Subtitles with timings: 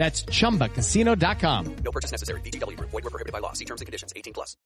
[0.00, 1.76] That's ChumbaCasino.com.
[1.84, 2.40] No purchase necessary.
[2.40, 2.80] VGW.
[2.80, 3.52] Void were prohibited by law.
[3.52, 4.14] See terms and conditions.
[4.16, 4.56] 18 plus.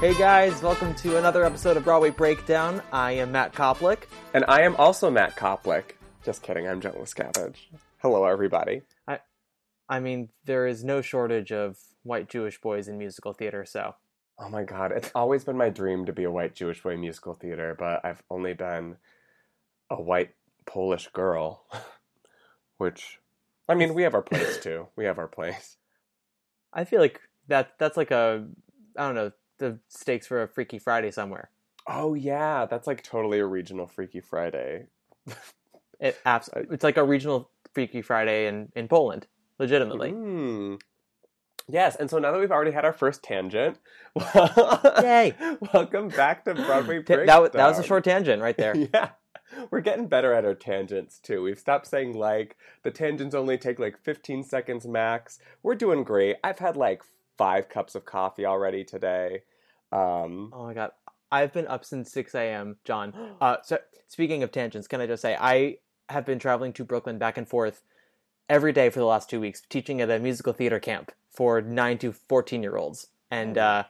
[0.00, 2.80] Hey guys, welcome to another episode of Broadway Breakdown.
[2.90, 4.04] I am Matt Koplik.
[4.32, 5.90] And I am also Matt Koplik.
[6.24, 7.56] Just kidding, I'm John Wascavage.
[7.98, 8.80] Hello, everybody.
[9.06, 9.18] I,
[9.90, 13.94] I mean, there is no shortage of white Jewish boys in musical theater, so
[14.38, 17.34] Oh my god, it's always been my dream to be a white Jewish boy musical
[17.34, 18.96] theater, but I've only been
[19.90, 20.34] a white
[20.66, 21.64] Polish girl.
[22.78, 23.18] Which,
[23.68, 24.88] I mean, we have our place too.
[24.96, 25.78] We have our place.
[26.72, 28.46] I feel like that that's like a
[28.96, 31.50] I don't know the stakes for a Freaky Friday somewhere.
[31.86, 34.88] Oh yeah, that's like totally a regional Freaky Friday.
[35.98, 39.26] It abs- it's like a regional Freaky Friday in in Poland,
[39.58, 40.10] legitimately.
[40.10, 40.80] Mm.
[41.68, 43.78] Yes, and so now that we've already had our first tangent,
[44.14, 45.34] Yay!
[45.74, 47.26] welcome back to Broadway Breakdown.
[47.26, 48.76] that was, that was a short tangent right there.
[48.94, 49.10] yeah.
[49.70, 51.42] We're getting better at our tangents too.
[51.42, 52.56] We've stopped saying like.
[52.82, 55.38] The tangents only take like 15 seconds max.
[55.62, 56.36] We're doing great.
[56.44, 57.02] I've had like
[57.36, 59.42] five cups of coffee already today.
[59.92, 60.92] Um, Oh my god,
[61.32, 62.76] I've been up since six a.m.
[62.84, 63.12] John.
[63.40, 67.18] Uh, so speaking of tangents, can I just say I have been traveling to Brooklyn
[67.18, 67.82] back and forth
[68.48, 71.98] every day for the last two weeks, teaching at a musical theater camp for nine
[71.98, 73.84] to fourteen year olds, and uh,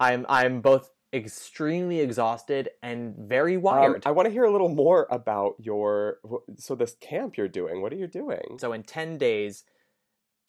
[0.00, 4.02] I'm I'm both extremely exhausted and very um, wired.
[4.06, 6.18] I want to hear a little more about your.
[6.56, 7.82] So this camp you're doing.
[7.82, 8.58] What are you doing?
[8.58, 9.64] So in 10 days,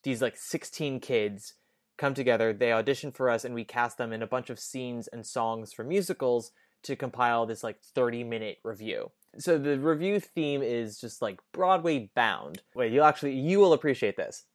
[0.04, 1.54] these like 16 kids
[1.98, 5.08] come together, they audition for us, and we cast them in a bunch of scenes
[5.08, 6.52] and songs for musicals
[6.84, 9.12] to compile this like 30 minute review.
[9.38, 12.62] So the review theme is just like Broadway bound.
[12.74, 14.46] Wait, you'll actually you will appreciate this.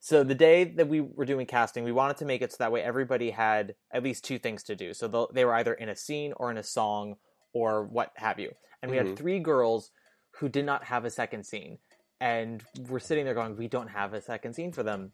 [0.00, 2.72] So the day that we were doing casting, we wanted to make it so that
[2.72, 4.94] way everybody had at least two things to do.
[4.94, 7.16] So they were either in a scene or in a song
[7.52, 8.52] or what have you.
[8.80, 9.08] And we Mhm.
[9.08, 9.90] had three girls
[10.36, 11.78] who did not have a second scene.
[12.20, 15.12] And we're sitting there going, we don't have a second scene for them.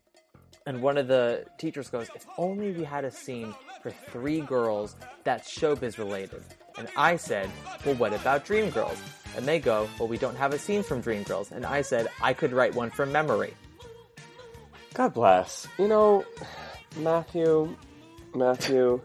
[0.66, 4.96] And one of the teachers goes, if only we had a scene for three girls
[5.24, 6.42] that's showbiz related.
[6.76, 7.50] And I said,
[7.84, 8.98] well, what about Dreamgirls?
[9.36, 11.52] And they go, well, we don't have a scene from Dreamgirls.
[11.52, 13.54] And I said, I could write one from memory.
[14.94, 15.66] God bless.
[15.78, 16.24] You know,
[16.96, 17.76] Matthew,
[18.34, 19.00] Matthew,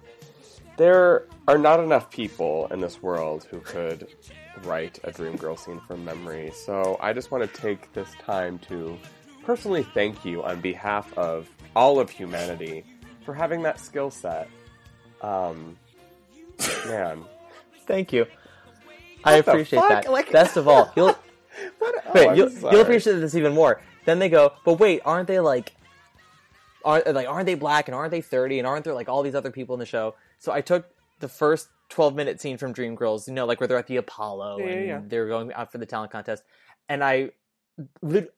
[0.78, 4.08] there are not enough people in this world who could
[4.64, 6.52] write a Dream Girl scene from memory.
[6.54, 8.98] So I just want to take this time to
[9.44, 12.86] personally thank you on behalf of all of humanity
[13.26, 14.48] for having that skill set.
[15.22, 15.78] Um,
[16.88, 17.24] man.
[17.88, 18.26] Thank you.
[19.24, 19.90] I What the appreciate fuck?
[20.04, 20.12] that.
[20.12, 21.18] Like- Best of all, you'll?
[21.82, 23.82] Oh, wait, you'll, you'll appreciate this even more.
[24.06, 25.74] Then they go, but wait, aren't they like,
[26.90, 29.36] aren't like aren't they black and aren't they thirty and aren't there like all these
[29.36, 30.16] other people in the show?
[30.40, 30.88] So I took
[31.20, 34.60] the first twelve minute scene from Dreamgirls, you know, like where they're at the Apollo
[34.60, 35.02] Yeah, and yeah.
[35.06, 36.44] they're going out for the talent contest,
[36.88, 37.32] and I.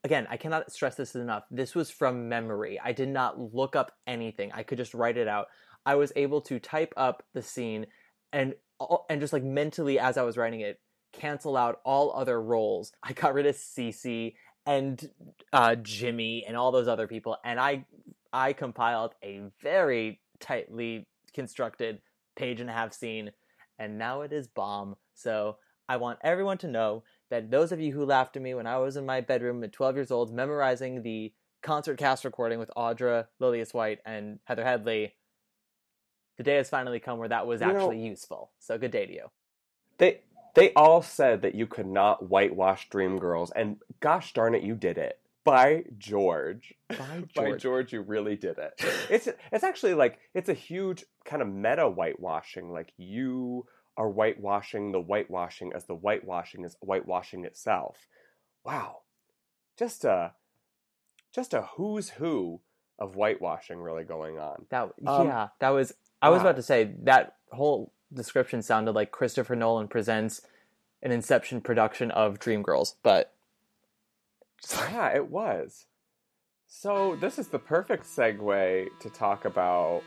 [0.03, 1.45] Again, I cannot stress this enough.
[1.49, 2.79] This was from memory.
[2.79, 4.51] I did not look up anything.
[4.53, 5.47] I could just write it out.
[5.83, 7.87] I was able to type up the scene
[8.31, 8.53] and
[9.09, 10.79] and just like mentally as I was writing it,
[11.11, 12.93] cancel out all other roles.
[13.03, 14.35] I got rid of C.C.
[14.65, 15.09] and
[15.51, 17.85] uh, Jimmy and all those other people, and I
[18.33, 22.01] I compiled a very tightly constructed
[22.35, 23.31] page and a half scene,
[23.77, 24.95] and now it is bomb.
[25.13, 25.57] So
[25.89, 28.77] I want everyone to know that those of you who laughed at me when I
[28.77, 33.27] was in my bedroom at 12 years old memorizing the concert cast recording with Audra,
[33.39, 35.15] Lillias White, and Heather Headley,
[36.37, 38.51] the day has finally come where that was You know- actually useful.
[38.59, 39.31] So good day to you.
[39.97, 40.21] They
[40.53, 44.97] they all said that you could not whitewash Dreamgirls, and gosh darn it, you did
[44.97, 45.20] it.
[45.43, 46.73] By George.
[46.89, 46.95] By
[47.35, 47.61] By George.
[47.61, 48.73] George, you really did it.
[49.09, 52.71] It's it's actually like it's a huge kind of meta whitewashing.
[52.71, 53.65] Like you
[53.97, 58.07] are whitewashing the whitewashing as the whitewashing is whitewashing itself.
[58.63, 58.99] Wow.
[59.77, 60.33] Just a
[61.33, 62.61] just a who's who
[62.99, 64.65] of whitewashing really going on.
[64.69, 65.93] That Um, yeah, that was.
[66.21, 70.41] I was about to say that whole description sounded like Christopher Nolan presents
[71.01, 73.33] an Inception production of Dreamgirls, but
[74.69, 75.85] Yeah, it was.
[76.67, 80.03] So this is the perfect segue to talk about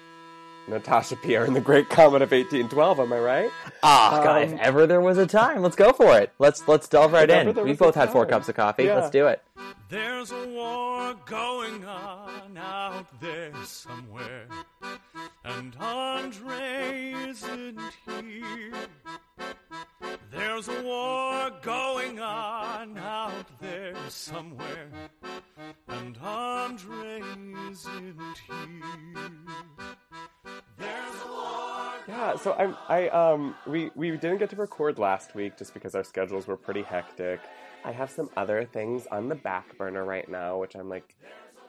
[0.67, 3.01] Natasha Pierre and the Great Comet of 1812.
[3.01, 3.51] Am I right?
[3.83, 6.33] ah, God, if Um, ever there was a time, let's go for it.
[6.39, 7.53] Let's let's delve right in.
[7.55, 8.85] We was both had four cups of coffee.
[8.85, 8.95] Yeah.
[8.97, 9.43] Let's do it.
[9.91, 14.47] There's a war going on out there somewhere,
[15.45, 18.73] and Andre isn't here.
[20.35, 24.91] There's a war going on out there somewhere,
[25.89, 27.23] and Andre
[27.71, 29.31] isn't here.
[30.77, 31.93] There's a war.
[32.09, 32.37] Yeah.
[32.37, 32.77] So I'm.
[32.89, 33.55] I um.
[33.67, 37.41] We we didn't get to record last week just because our schedules were pretty hectic.
[37.85, 41.15] I have some other things on the back burner right now, which I'm like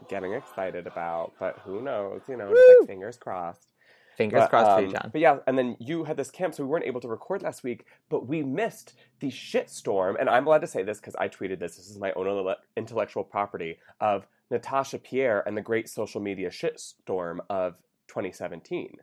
[0.09, 1.33] getting excited about.
[1.39, 2.21] But who knows?
[2.27, 3.67] You know, just like fingers crossed.
[4.15, 5.09] Fingers But, crossed for you, um, John.
[5.11, 7.63] But yeah, and then you had this camp, so we weren't able to record last
[7.63, 11.59] week, but we missed the shitstorm, and I'm allowed to say this because I tweeted
[11.59, 11.75] this.
[11.75, 17.39] This is my own intellectual property of Natasha Pierre and the great social media shitstorm
[17.49, 17.75] of
[18.07, 18.97] 2017.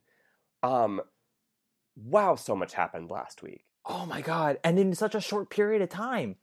[0.62, 1.03] Um,
[1.97, 3.64] wow, so much happened last week.
[3.85, 4.59] Oh my god!
[4.64, 6.37] And in such a short period of time,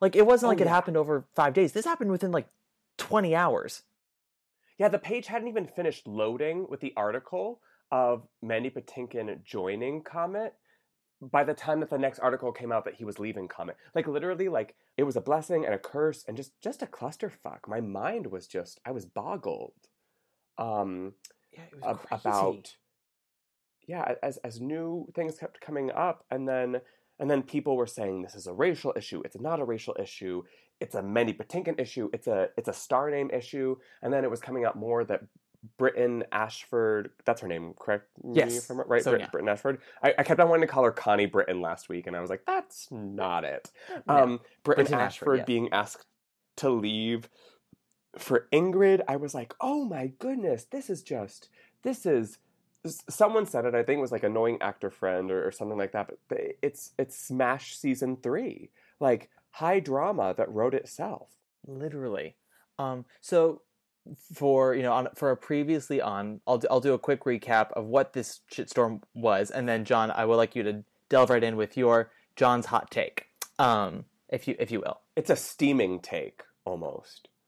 [0.00, 1.72] like it wasn't Oh, like it happened over five days.
[1.72, 2.48] This happened within like
[2.98, 3.82] twenty hours.
[4.78, 7.60] Yeah, the page hadn't even finished loading with the article
[7.92, 10.54] of Mandy Patinkin joining Comet
[11.20, 13.76] by the time that the next article came out that he was leaving Comet.
[13.94, 17.68] Like literally, like it was a blessing and a curse and just just a clusterfuck.
[17.68, 19.74] My mind was just I was boggled.
[20.58, 21.14] Um
[21.52, 22.76] Yeah, it was ab- about
[23.86, 26.80] yeah as as new things kept coming up and then
[27.18, 30.42] and then people were saying this is a racial issue it's not a racial issue
[30.80, 34.30] it's a Mandy Patinkin issue it's a it's a star name issue and then it
[34.30, 35.22] was coming out more that
[35.78, 39.28] Brittain Ashford that's her name correct Yes, I'm right right so, Brit- yeah.
[39.30, 42.16] Brittain Ashford I, I kept on wanting to call her Connie Britton last week and
[42.16, 43.70] I was like that's not it
[44.06, 44.16] No.
[44.16, 45.44] um Brittain Brittain Ashford, Ashford yeah.
[45.44, 46.06] being asked
[46.56, 47.28] to leave
[48.18, 51.48] for Ingrid, I was like, oh my goodness, this is just,
[51.82, 52.38] this is.
[53.08, 53.74] Someone said it.
[53.74, 56.10] I think it was like annoying actor friend or, or something like that.
[56.28, 61.30] But it's it's Smash season three, like high drama that wrote itself.
[61.66, 62.36] literally.
[62.78, 63.62] Um, so
[64.34, 67.72] for you know, on, for a previously on, I'll do- I'll do a quick recap
[67.72, 71.42] of what this shitstorm was, and then John, I would like you to delve right
[71.42, 73.26] in with your John's hot take,
[73.58, 75.00] um, if you if you will.
[75.16, 77.28] It's a steaming take almost.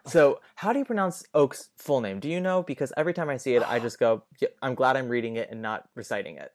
[0.06, 2.18] So, how do you pronounce Oak's full name?
[2.20, 2.62] Do you know?
[2.62, 5.48] Because every time I see it, I just go, "Yeah, "I'm glad I'm reading it
[5.50, 6.52] and not reciting it."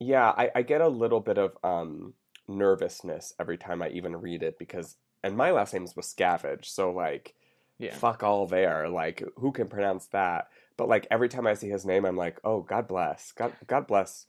[0.00, 2.14] Yeah, I, I get a little bit of um
[2.48, 6.90] nervousness every time I even read it because, and my last name is Wascavage, so
[6.92, 7.34] like.
[7.76, 7.92] Yeah.
[7.96, 8.88] fuck all there.
[8.88, 10.46] Like, who can pronounce that?
[10.76, 13.88] But like every time I see his name, I'm like, oh, God bless, God, God
[13.88, 14.26] bless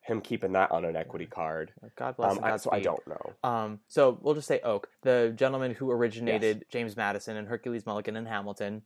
[0.00, 1.72] him keeping that on an equity card.
[1.96, 2.32] God bless.
[2.32, 3.32] Um, and I, so I don't know.
[3.48, 8.16] Um, so we'll just say Oak, the gentleman who originated James Madison and Hercules Mulligan
[8.16, 8.82] and Hamilton,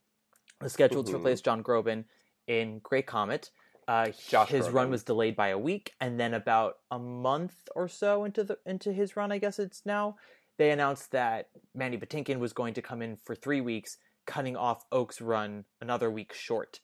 [0.61, 1.17] was scheduled to Mhm.
[1.17, 2.05] replace Josh Groban
[2.47, 3.51] in Great Comet.
[3.89, 7.89] Uh, Josh his run was delayed by a week, and then about a month or
[7.89, 10.17] so into the into his run, I guess it's now,
[10.59, 13.97] they announced that Mandy Patinkin was going to come in for three weeks,
[14.27, 16.81] cutting off Oak's run another week short.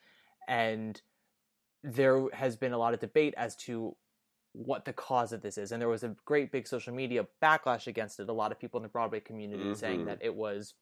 [0.49, 1.01] And
[1.83, 3.97] there has been a lot of debate as to
[4.53, 5.71] what the cause of this is.
[5.71, 8.29] And there was a great big social media backlash against it.
[8.29, 10.07] A lot of people in the Broadway community saying Mhm.
[10.07, 10.75] that it was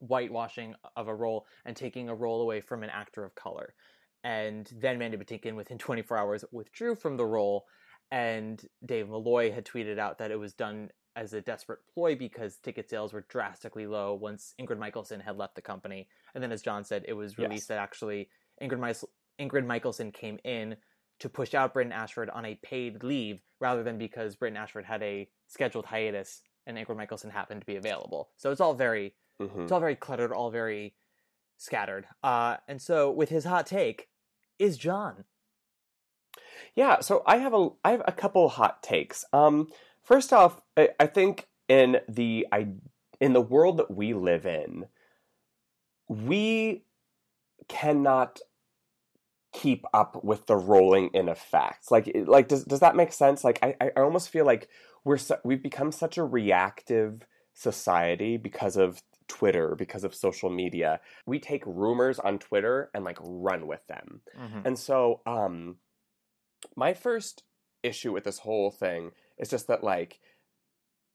[0.00, 3.74] whitewashing of a role and taking a role away from an actor of color.
[4.22, 7.66] And then Mandy Patinkin, within 24 hours, withdrew from the role.
[8.10, 12.56] And Dave Malloy had tweeted out that it was done as a desperate ploy because
[12.58, 16.08] ticket sales were drastically low once Ingrid Michaelson had left the company.
[16.34, 17.66] And then, as John said, it was released Yes.
[17.68, 18.28] that actually
[18.62, 19.04] Ingrid, Meis-
[19.38, 20.76] Ingrid Michaelson came in
[21.18, 25.02] to push out Brittain Ashford on a paid leave rather than because Brittain Ashford had
[25.02, 28.30] a scheduled hiatus and Ingrid Michaelson happened to be available.
[28.36, 29.64] So it's all very Mhm.
[29.64, 30.94] it's all very cluttered, all very
[31.56, 32.06] scattered.
[32.22, 34.08] Uh, and so with his hot take
[34.58, 35.24] is John.
[36.74, 39.24] Yeah, so I have a I have a couple hot takes.
[39.32, 39.68] Um,
[40.02, 42.68] first off, I, I think in the I
[43.20, 44.86] in the world that we live in,
[46.08, 46.84] we
[47.68, 48.40] cannot
[49.52, 51.90] keep up with the rolling in effects.
[51.90, 53.44] Like like does does that make sense?
[53.44, 54.68] Like I I almost feel like
[55.04, 61.00] we're we've become such a reactive society because of Twitter, because of social media.
[61.26, 64.22] We take rumors on Twitter and like run with them.
[64.38, 64.66] Mhm.
[64.66, 65.76] And so, um,
[66.76, 67.44] my first
[67.82, 70.20] issue with this whole thing is just that, like,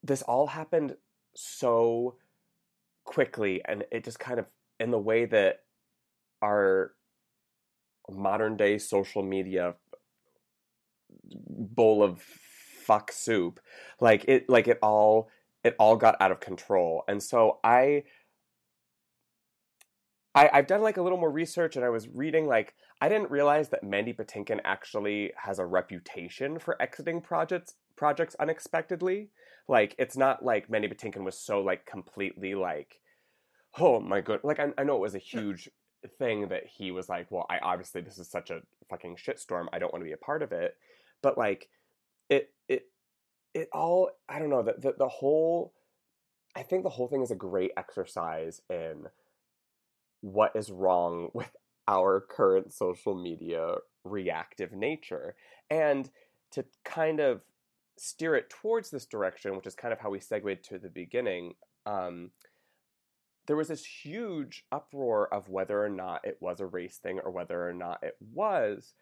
[0.03, 0.97] this all happened
[1.35, 2.15] so
[3.05, 4.47] quickly, and it just kind of,
[4.79, 5.61] in the way that
[6.43, 6.91] our
[8.09, 9.75] modern day social media
[11.23, 13.59] bowl of fuck soup,
[13.99, 15.29] like it, like it all,
[15.63, 17.03] it all got out of control.
[17.07, 18.03] And so I,
[20.35, 23.31] I, I've done like a little more research and I was reading like I didn't
[23.31, 29.29] realize that Mandy Patinkin actually has a reputation for exiting projects projects unexpectedly.
[29.67, 32.99] Like it's not like Mandy Patinkin was so like completely like
[33.79, 35.69] oh my god like I, I know it was a huge
[36.19, 39.67] thing that he was like well I obviously this is such a fucking shitstorm.
[39.71, 40.75] I don't want to be a part of it.
[41.21, 41.69] But like
[42.29, 42.87] it it
[43.53, 45.73] it all I don't know the the, the whole
[46.57, 49.07] I think the whole thing is a great exercise in
[50.25, 51.55] what is wrong with
[51.87, 55.35] our current social media reactive nature.
[55.69, 56.09] And
[56.51, 57.41] to kind of
[57.97, 61.53] steer it towards this direction which is kind of how we segued to the beginning
[61.85, 62.31] um,
[63.47, 67.31] there was this huge uproar of whether or not it was a race thing or
[67.31, 68.93] whether or not it was.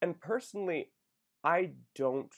[0.00, 0.90] And personally
[1.44, 2.32] i don't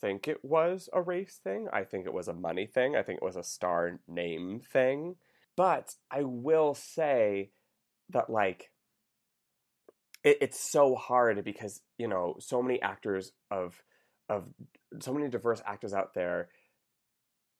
[0.00, 1.68] think it was a race thing.
[1.72, 2.96] I think it was a money thing.
[2.96, 5.16] I think it was a star name thing
[5.58, 7.50] but I will say
[8.10, 8.70] that like
[10.22, 13.82] it, it's so hard because you know so many actors of
[14.28, 14.44] of
[15.00, 16.48] so many diverse actors out there.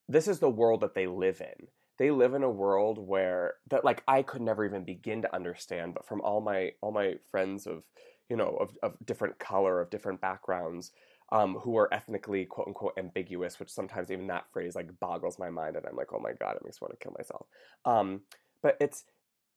[0.08, 1.66] This is the world that they live in.
[1.98, 5.94] They live in a world where that like I could never even begin to understand.
[5.94, 7.82] But from all my all my friends of
[8.30, 10.92] you know of of different color of different backgrounds,
[11.30, 15.50] um, who are ethnically quote unquote ambiguous, which sometimes even that phrase like boggles my
[15.50, 17.46] mind, and I'm like, oh my god, it makes me want to kill myself.
[17.84, 18.22] Um,
[18.62, 19.04] but it's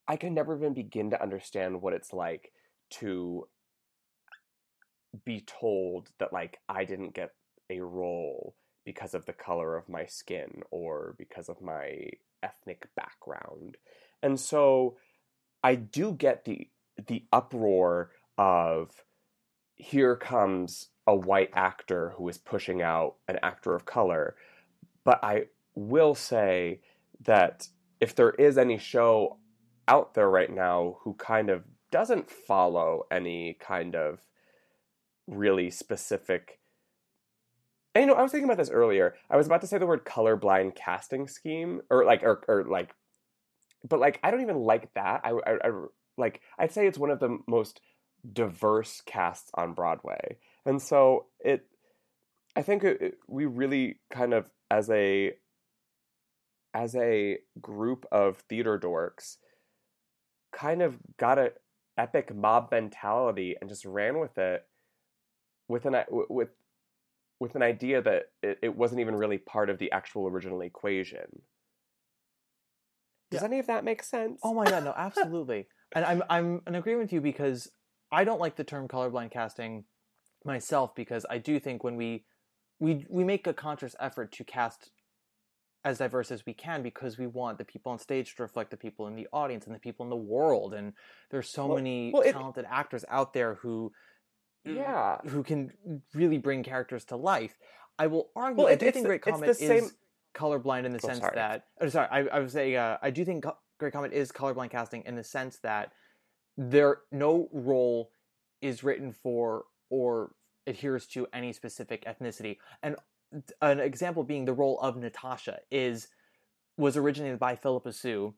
[0.07, 2.51] I can never even begin to understand what it's like
[2.91, 3.47] to
[5.25, 7.31] be told that like I didn't get
[7.69, 12.09] a role because of the color of my skin or because of my
[12.43, 13.77] ethnic background.
[14.23, 14.97] And so
[15.63, 16.67] I do get the
[17.07, 18.91] the uproar of
[19.75, 24.35] here comes a white actor who is pushing out an actor of color.
[25.03, 26.79] But I will say
[27.25, 27.67] that
[27.99, 29.37] if there is any show
[29.89, 34.19] out there right now who kind of doesn't follow any kind of
[35.27, 36.59] really specific
[37.93, 39.15] and you know, I was thinking about this earlier.
[39.29, 42.95] I was about to say the word colorblind casting scheme, or like, or, or like,
[43.83, 45.19] but like, I don't even like that.
[45.25, 45.71] I, I, I
[46.17, 47.81] like, I'd say it's one of the most
[48.31, 51.65] diverse casts on Broadway, and so it.
[52.55, 55.31] I think it, it- we really kind of, as a,
[56.73, 59.37] as a group of theater dorks,
[60.53, 61.53] kind of got a
[61.97, 64.65] epic mob mentality and just ran with it,
[65.67, 66.49] with an with
[67.39, 71.41] with an idea that it, it wasn't even really part of the actual original equation.
[73.31, 73.45] Does Yeah.
[73.47, 74.41] any of that make sense?
[74.43, 75.67] Oh my god, no, absolutely.
[75.93, 77.71] and I'm I'm in agreement with you because
[78.11, 79.85] I don't like the term colorblind casting
[80.45, 82.25] myself because I do think when we
[82.79, 84.89] we we make a conscious effort to cast
[85.83, 88.77] as diverse as we can because we want the people on stage to reflect the
[88.77, 90.93] people in the audience and the people in the world and
[91.31, 93.91] there's so Well- many well, it- talented actors out there who
[94.63, 95.17] Yeah.
[95.21, 95.71] who can
[96.13, 97.57] really bring characters to life.
[97.97, 99.97] I will argue Well, I do it's think Great Comet same- is
[100.35, 101.35] colorblind in the Oh, sense sorry.
[101.35, 103.43] that oh, sorry, I, I was saying uh, I do think
[103.79, 105.91] Great Comet is colorblind casting in the sense that
[106.57, 108.11] there no role
[108.61, 110.31] is written for or
[110.65, 112.57] adheres to any specific ethnicity.
[112.81, 112.95] And
[113.61, 116.07] an example being the role of Natasha is
[116.77, 118.33] was originated by Phillipa Soo,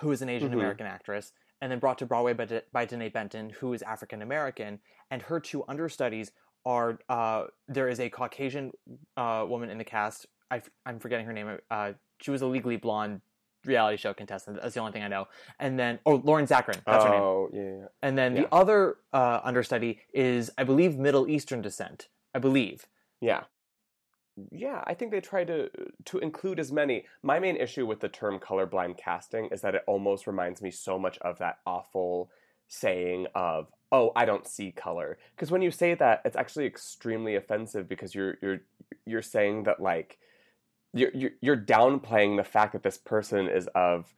[0.00, 3.12] who is an Asian American actress, and then brought to Broadway by, De- by Denée
[3.12, 4.78] Benton, who is African American,
[5.10, 6.30] and her two understudies
[6.64, 8.70] are uh, there is a Caucasian
[9.16, 10.26] uh, woman in the cast.
[10.50, 11.58] I, am forgetting her name.
[11.70, 13.20] Uh, she was a Legally Blonde
[13.64, 14.60] reality show contestant.
[14.60, 15.28] That's the only thing I know.
[15.58, 16.80] And then oh, Lauren Zakrin.
[16.86, 17.20] That's her name.
[17.20, 17.86] oh, yeah, yeah.
[18.02, 18.42] And then Yeah.
[18.42, 22.08] the other uh, understudy is, I believe, Middle Eastern descent.
[22.34, 22.86] I believe.
[23.20, 23.44] Yeah.
[24.50, 25.68] Yeah, I think they try to
[26.06, 27.04] to include as many.
[27.22, 30.98] My main issue with the term colorblind casting is that it almost reminds me so
[30.98, 32.30] much of that awful
[32.66, 37.36] saying of "Oh, I don't see color." Because when you say that, it's actually extremely
[37.36, 38.60] offensive because you're you're
[39.04, 40.16] you're saying that like
[40.92, 44.14] you're you're, you're downplaying the fact that this person is of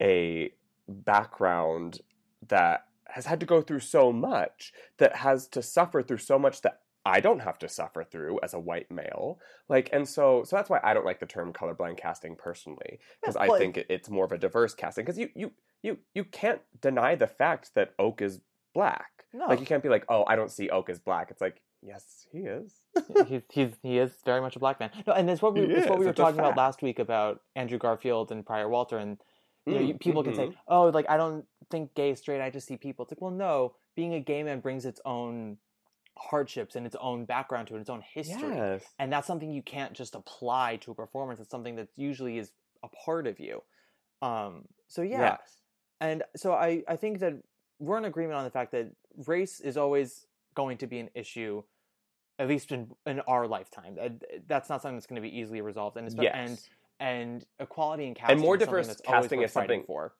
[0.00, 0.52] a
[0.88, 2.00] background
[2.48, 6.62] that has had to go through so much that has to suffer through so much
[6.62, 9.40] that I don't have to suffer through as a white male.
[9.68, 13.36] Like, and so, so that's why I don't like the term colorblind casting personally, because
[13.36, 15.04] Yeah, I think it, it's more of a diverse casting.
[15.04, 18.40] Because you, you, you, you can't deny the fact that Oak is
[18.74, 19.24] black.
[19.32, 19.46] No.
[19.46, 21.30] Like, you can't be like, oh, I don't see Oak as black.
[21.30, 22.72] It's like, yes, he is.
[23.28, 24.90] he's, he's he is very much a black man.
[25.06, 27.78] No, and it's what we it's what we were talking about last week about Andrew
[27.78, 29.18] Garfield and Prior Walter, and
[29.66, 30.54] you know, Mm, you, people can say, mhm.
[30.68, 32.40] "Oh, like I don't think gay, straight.
[32.40, 35.58] I just see people." It's like, well, no, being a gay man brings its own
[36.16, 38.84] hardships and its own background to it, its own history, Yes.
[38.98, 41.40] and that's something you can't just apply to a performance.
[41.40, 43.62] It's something that usually is a part of you.
[44.22, 45.60] Um, so yeah, Yes.
[46.00, 47.34] and so I, I think that
[47.78, 48.90] we're in agreement on the fact that
[49.26, 51.62] race is always going to be an issue,
[52.40, 53.96] at least in in our lifetime.
[54.48, 56.34] That's not something that's going to be easily resolved, and Yes.
[56.34, 56.60] and
[56.98, 60.14] and equality in casting and more diverse casting is something- for.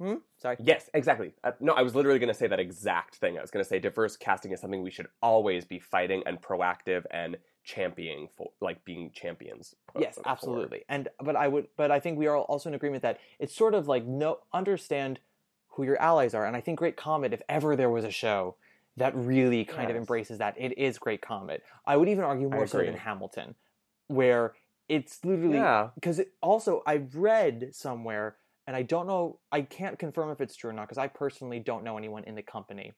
[0.00, 0.14] Hmm?
[0.38, 0.56] Sorry.
[0.58, 1.34] Yes, exactly.
[1.44, 3.38] Uh, no, I was literally going to say that exact thing.
[3.38, 6.42] I was going to say diverse casting is something we should always be fighting and
[6.42, 9.76] proactive and championing for, like being champions.
[9.96, 10.28] Yes, for.
[10.28, 10.82] absolutely.
[10.88, 13.72] And but I would but I think we are also in agreement that it's sort
[13.74, 15.20] of like no understand
[15.68, 16.44] who your allies are.
[16.44, 18.56] And I think Great Comet, if ever there was a show
[18.96, 21.62] that really kind of embraces that, it is Great Comet.
[21.86, 22.94] I would even argue more so than.
[22.94, 23.54] Hamilton,
[24.06, 24.54] where
[24.88, 25.90] it's literally Yeah.
[25.94, 28.36] because it, also I read somewhere
[28.66, 31.58] and I don't know I can't confirm if it's true or not because I personally
[31.58, 32.92] don't know anyone in the company,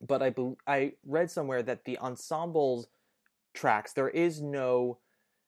[0.00, 2.88] but I bel I read somewhere that the ensembles
[3.54, 4.98] tracks there is no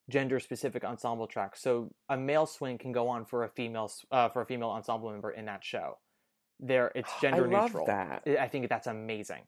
[0.08, 4.28] gender specific ensemble track so a male swing can go on for a female uh,
[4.28, 5.98] for a female ensemble member in that show
[6.60, 8.22] there it's gender I love neutral that.
[8.40, 9.42] I think that's amazing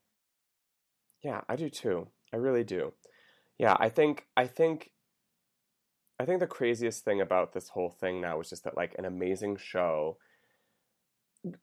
[1.23, 2.09] Yeah, I do too.
[2.33, 2.93] I really do.
[3.59, 4.91] Yeah, I think I think
[6.21, 9.05] I think the craziest thing about this whole thing now is just that like an
[9.05, 10.19] amazing show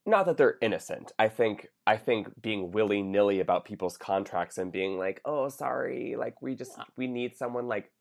[0.06, 1.12] not that they're innocent.
[1.20, 6.42] I think I think being willy-nilly about people's contracts and being like, "Oh, sorry, like
[6.42, 7.92] we just we need someone like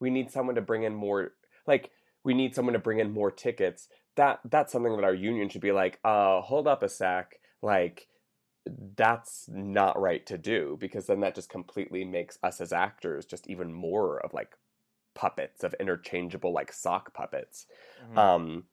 [0.00, 1.32] we need someone to bring in more
[1.66, 1.90] like
[2.24, 5.60] we need someone to bring in more tickets." That that's something that our union should
[5.60, 8.06] be like, "Uh, hold up a sec." Like
[8.96, 13.48] that's not right to do because then that just completely makes us as actors just
[13.48, 14.56] even more of like
[15.14, 17.66] puppets of interchangeable like sock puppets.
[18.12, 18.18] Mhm.
[18.18, 18.64] um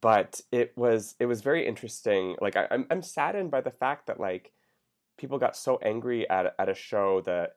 [0.00, 4.06] but it was it was very interesting like I, I'm, I'm saddened by the fact
[4.06, 4.52] that like
[5.18, 7.56] people got so angry at at a show that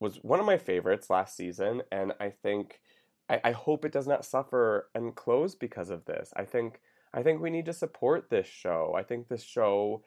[0.00, 2.80] was one of my favorites last season and i think
[3.28, 6.32] I, I hope it does not suffer and close because of this.
[6.36, 6.80] I think
[7.14, 8.94] i think we need to support this show.
[8.96, 10.02] I think this show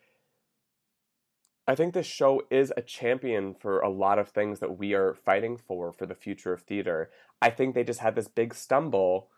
[1.69, 5.13] I think this show is a champion for a lot of things that we are
[5.13, 7.11] fighting for for the future of theater.
[7.43, 9.29] I think they just had this big stumble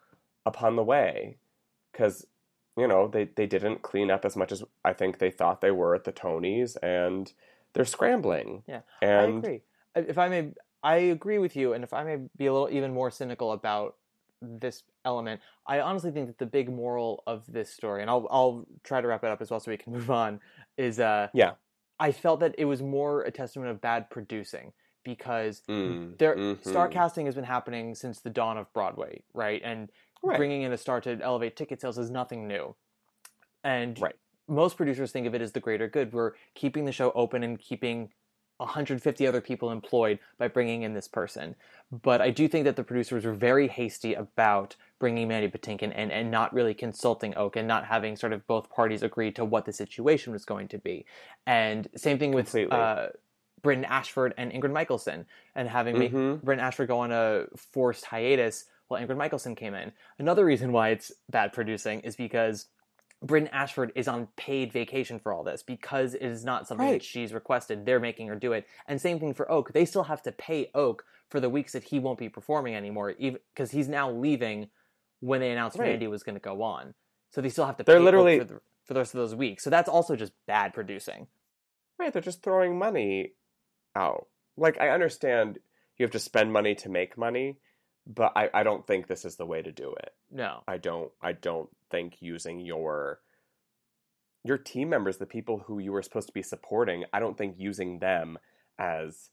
[0.46, 1.36] upon the way
[1.92, 2.26] because
[2.78, 5.72] you know they they didn't clean up as much as I think they thought they
[5.72, 7.34] were at the Tonys, and
[7.74, 8.64] they're scrambling.
[8.66, 9.62] Yeah, and I agree.
[9.94, 12.94] If I may, I agree with you, and if I may be a little even
[12.94, 13.98] more cynical about
[14.42, 18.66] this element, I honestly think that the big moral of this story, and I'll I'll
[18.86, 20.40] try to wrap it up as well so we can move on,
[20.78, 21.56] is uh Yeah.
[22.02, 24.74] I felt that it was more a testament of bad producing
[25.06, 26.64] because Mm, there mhm.
[26.64, 29.62] star casting has been happening since the dawn of Broadway, right?
[29.64, 29.90] And
[30.24, 30.38] Right.
[30.38, 32.76] bringing in a star to elevate ticket sales is nothing new.
[33.64, 34.16] And Right.
[34.48, 36.14] most producers think of it as the greater good.
[36.14, 38.12] We're keeping the show open and keeping
[38.58, 41.56] 150 other people employed by bringing in this person.
[41.92, 46.12] But I do think that the producers were very hasty about bringing Mandy Patinkin and,
[46.12, 49.66] and not really consulting Oak and not having sort of both parties agree to what
[49.66, 51.06] the situation was going to be.
[51.48, 53.08] And same thing with uh,
[53.64, 56.42] Brittain Ashford and Ingrid Michaelson and having Mhm.
[56.44, 59.92] Brittain Ashford go on a forced hiatus while Ingrid Michaelson came in.
[60.20, 62.68] Another reason why it's bad producing is because
[63.26, 66.94] Brittain Ashford is on paid vacation for all this because it is not something Right.
[66.94, 67.86] that she's requested.
[67.88, 68.68] They're making her do it.
[68.88, 69.74] And same thing for Oak.
[69.74, 73.12] They still have to pay Oak for the weeks that he won't be performing anymore,
[73.18, 74.70] even because he's now leaving
[75.22, 75.92] when they announced Right.
[75.92, 76.94] Mandy was going to go on.
[77.32, 79.34] So they still have to They're pay literally- for the, for the rest of those
[79.34, 79.64] weeks.
[79.64, 81.28] So that's also just bad producing.
[81.98, 83.34] Right, they're just throwing money
[83.96, 84.28] out.
[84.58, 85.60] Like I understand
[85.98, 87.60] you have to spend money to make money,
[88.08, 90.10] but I, I don't think this is the way to do it.
[90.32, 90.64] No.
[90.68, 93.20] I don't I don't think using your
[94.44, 97.56] your team members, the people who you were supposed to be supporting, I don't think
[97.60, 98.40] using them
[98.80, 99.30] as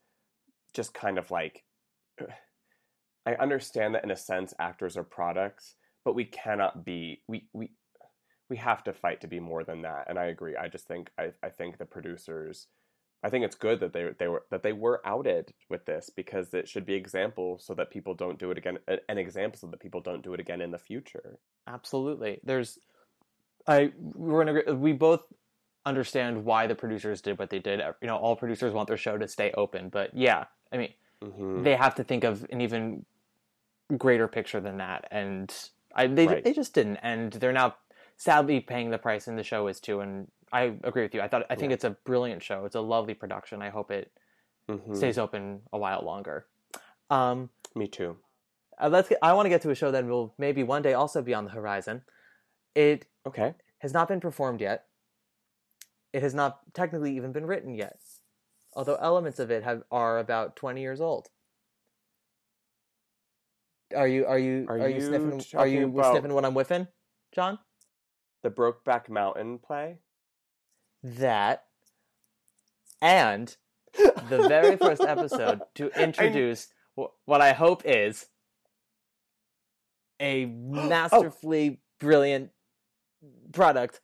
[0.74, 1.64] just kind of like
[3.28, 7.70] I understand that in a sense actors are products, but we cannot be we we
[8.48, 10.06] we have to fight to be more than that.
[10.08, 10.56] And I agree.
[10.56, 12.68] I just think I, I think the producers
[13.22, 16.54] I think it's good that they they were that they were outed with this because
[16.54, 19.80] it should be example so that people don't do it again an example so that
[19.80, 21.38] people don't do it again in the future.
[21.66, 22.40] Absolutely.
[22.44, 22.78] There's,
[23.66, 25.20] I we're in we both
[25.84, 27.80] understand why the producers did what they did.
[28.00, 31.64] You know, all producers want their show to stay open, but yeah, I mean, Mhm.
[31.64, 33.04] they have to think of an even
[33.96, 35.52] greater picture than that, and
[35.94, 36.44] I, they Right.
[36.44, 37.76] they just didn't, and they're now
[38.16, 40.00] sadly paying the price, and the show is too.
[40.00, 41.20] And I agree with you.
[41.20, 41.74] I thought I think Yeah.
[41.74, 42.64] it's a brilliant show.
[42.64, 43.62] It's a lovely production.
[43.62, 44.12] I hope it
[44.68, 44.96] Mhm.
[44.96, 46.46] stays open a while longer.
[47.10, 48.18] Um, Me too.
[48.78, 50.92] uh, let's get, I want to get to a show that will maybe one day
[50.92, 52.02] also be on the horizon.
[52.74, 53.54] It Okay.
[53.78, 54.86] has not been performed yet.
[56.12, 57.98] It has not technically even been written yet,
[58.74, 61.30] although elements of it have are about twenty years old.
[63.96, 66.88] Are you are you Are are, you, you sniffing are you sniffing what I'm whiffing,
[67.32, 67.58] John?
[68.42, 69.98] The Brokeback Mountain play.
[71.02, 71.64] That
[73.00, 73.56] and
[73.94, 78.26] the very first episode to introduce wh- what I hope is
[80.20, 80.48] a oh!
[80.48, 82.50] masterfully brilliant
[83.52, 84.00] product,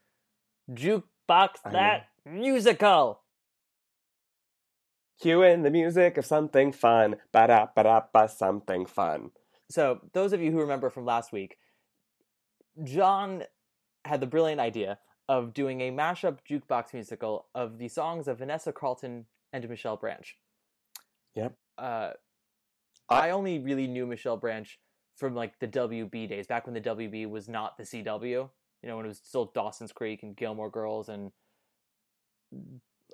[0.70, 3.20] Jukebox That Musical.
[5.20, 7.16] Cue in the music of something fun.
[7.33, 9.31] Ba da ba da ba something fun.
[9.70, 11.57] So, those of you who remember from last week,
[12.83, 13.44] John
[14.05, 14.98] had the brilliant idea
[15.29, 20.37] of doing a mashup jukebox musical of the songs of Vanessa Carlton and Michelle Branch.
[21.35, 21.55] Yep.
[21.79, 22.11] Uh,
[23.09, 24.79] I only really knew Michelle Branch
[25.16, 28.20] from like the WB days, back when the WB was not the CW.
[28.31, 28.50] You
[28.88, 31.33] know, when it was still Dawson's Creek and Gilmore Girls and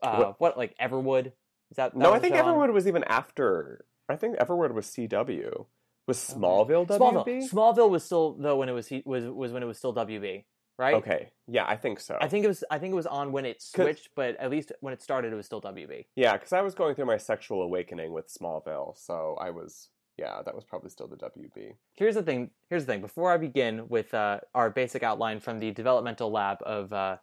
[0.03, 1.27] uh, What- what, like Everwood.
[1.71, 2.35] Is that, that No, I think?
[2.35, 3.85] Everwood was even after.
[4.09, 5.67] I think Everwood was CW.
[6.07, 6.99] Was Smallville WB?
[6.99, 7.51] Smallville.
[7.51, 10.45] Smallville was still though when it was was was when it was still WB,
[10.79, 10.95] right?
[10.95, 11.31] Okay.
[11.47, 12.19] Yeah, I think so.
[12.21, 14.73] I think it was I think it was on when it switched, but at least
[14.81, 16.07] when it started, it was still WB.
[16.17, 19.89] Yeah, because I was going through my sexual awakening with Smallville, so I was.
[20.19, 21.77] Yeah, that was probably still the WB.
[21.95, 22.51] Here's the thing.
[22.69, 23.01] Here's the thing.
[23.01, 27.17] Before I begin with uh, our basic outline from the developmental lab of uh,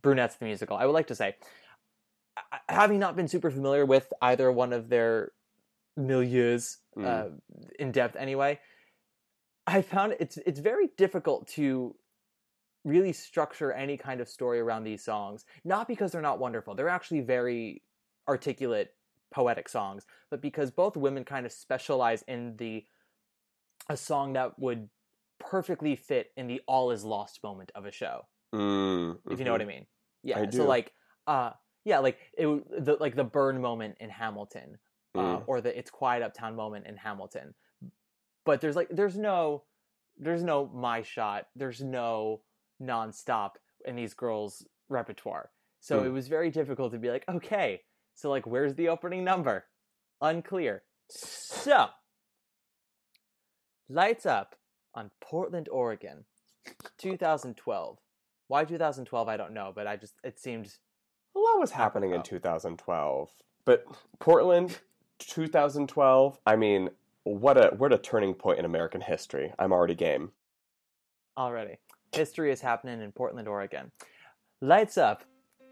[0.00, 1.34] Brunettes the musical, I would like to say,
[2.68, 5.32] having not been super familiar with either one of their
[5.98, 7.24] milieus uh,
[7.78, 8.58] in depth, anyway,
[9.66, 11.94] I found it's it's very difficult to
[12.84, 15.44] really structure any kind of story around these songs.
[15.64, 17.82] Not because they're not wonderful; they're actually very
[18.28, 18.94] articulate,
[19.30, 22.84] poetic songs, but because both women kind of specialize in the
[23.88, 24.88] a song that would
[25.38, 28.22] perfectly fit in the all is lost moment of a show
[28.54, 29.86] Mm, if you know what I mean.
[30.22, 30.40] Yeah.
[30.40, 30.92] I So like,
[31.26, 31.50] uh,
[31.84, 32.46] yeah, like it
[32.84, 34.78] the like the burn moment in Hamilton,
[35.18, 35.44] uh, Mm.
[35.46, 37.54] or the it's quiet uptown moment in Hamilton.
[38.44, 39.64] But there's like there's no
[40.18, 41.48] there's no my shot.
[41.56, 42.42] There's no
[42.80, 43.52] nonstop
[43.84, 45.50] in these girls' repertoire.
[45.80, 46.06] So Mm.
[46.06, 47.82] it was very difficult to be like, okay,
[48.14, 49.66] so like where's the opening number?
[50.20, 50.82] Unclear.
[51.08, 51.88] So
[53.88, 54.56] lights up
[54.94, 56.24] on Portland, Oregon,
[56.98, 57.98] 2012.
[58.48, 59.28] Why 2012?
[59.28, 60.76] I don't know, but I just it seemed
[61.34, 63.30] A lot was happening in 2012,
[63.64, 63.84] but
[64.20, 64.78] Portland,
[65.18, 66.38] 2012.
[66.46, 66.90] I mean,
[67.24, 69.52] what a what a turning point in American history.
[69.58, 70.32] I'm already game.
[71.36, 71.76] already.
[72.12, 73.90] History is happening in Portland, Oregon.
[74.62, 75.24] Lights up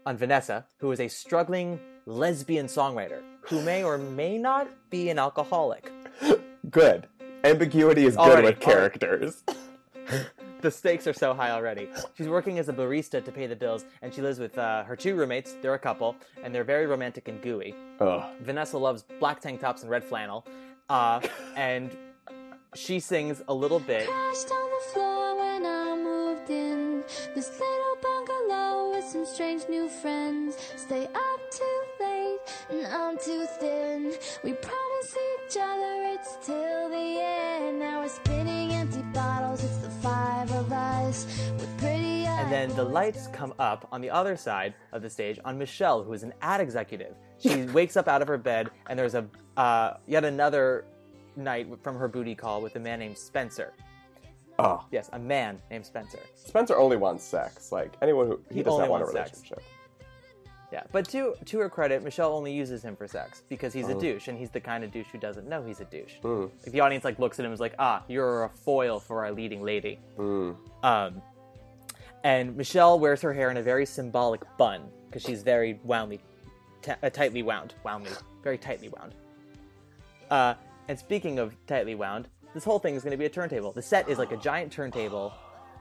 [0.05, 5.17] on Vanessa, who is a struggling lesbian songwriter who may or may not be an
[5.17, 5.91] alcoholic.
[6.69, 7.07] Good.
[7.43, 9.43] Ambiguity is good Already, with characters.
[10.65, 11.87] The stakes are so high already.
[12.17, 14.95] She's working as a barista to pay the bills, and she lives with uh, her
[14.95, 15.55] two roommates.
[15.61, 17.75] They're a couple, and they're very romantic and gooey.
[17.99, 18.23] Ugh.
[18.41, 20.43] Vanessa loves black tank tops and red flannel,
[20.89, 21.19] uh,
[21.55, 21.95] and
[22.73, 24.07] she sings a little bit.
[24.07, 27.03] crashed on the floor when I moved in.
[27.35, 30.57] This little bungalow with some strange new friends.
[30.77, 32.39] Stay up too late
[32.71, 34.13] and I'm too thin.
[34.43, 37.44] We promise each other it's till the end.
[42.45, 46.03] And then the lights come up on the other side of the stage on Michelle,
[46.03, 47.15] who is an ad executive.
[47.39, 49.25] She wakes up out of her bed, and there's a
[49.57, 50.85] uh, yet another
[51.35, 53.73] night from her booty call with a man named Spencer.
[54.59, 56.19] Oh, Yes, a man named Spencer.
[56.35, 57.71] Spencer only wants sex.
[57.71, 59.31] Like anyone who he, He does only not want a wants sex.
[59.41, 59.63] relationship.
[60.71, 63.97] Yeah, but to to her credit, Michelle only uses him for sex because he's Oh.
[63.97, 66.13] a douche, and he's the kind of douche who doesn't know he's a douche.
[66.23, 66.51] Mm.
[66.63, 69.25] Like the audience like looks at him and is like, ah, you're a foil for
[69.25, 69.99] our leading lady.
[70.19, 70.55] Mm.
[70.83, 71.21] Um,
[72.25, 76.19] and Michelle wears her hair in a very symbolic bun because she's very woundly,
[76.81, 78.09] t- uh, tightly wound, woundly,
[78.43, 79.13] very tightly wound.
[80.31, 80.55] Uh,
[80.87, 83.71] and speaking of tightly wound, this whole thing is going to be a turntable.
[83.71, 85.33] The set is like a giant turntable,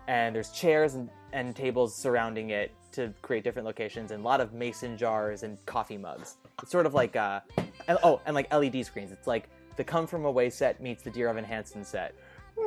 [0.07, 4.43] and there's chairs and, and tables surrounding it to create different locations, and a lot
[4.43, 6.37] of mason jars and coffee mugs.
[6.63, 7.41] It's sort of like uh,
[7.89, 9.13] and, oh, and like LED screens.
[9.13, 12.15] It's like the Come From Away set meets the Dear Evan Hansen set.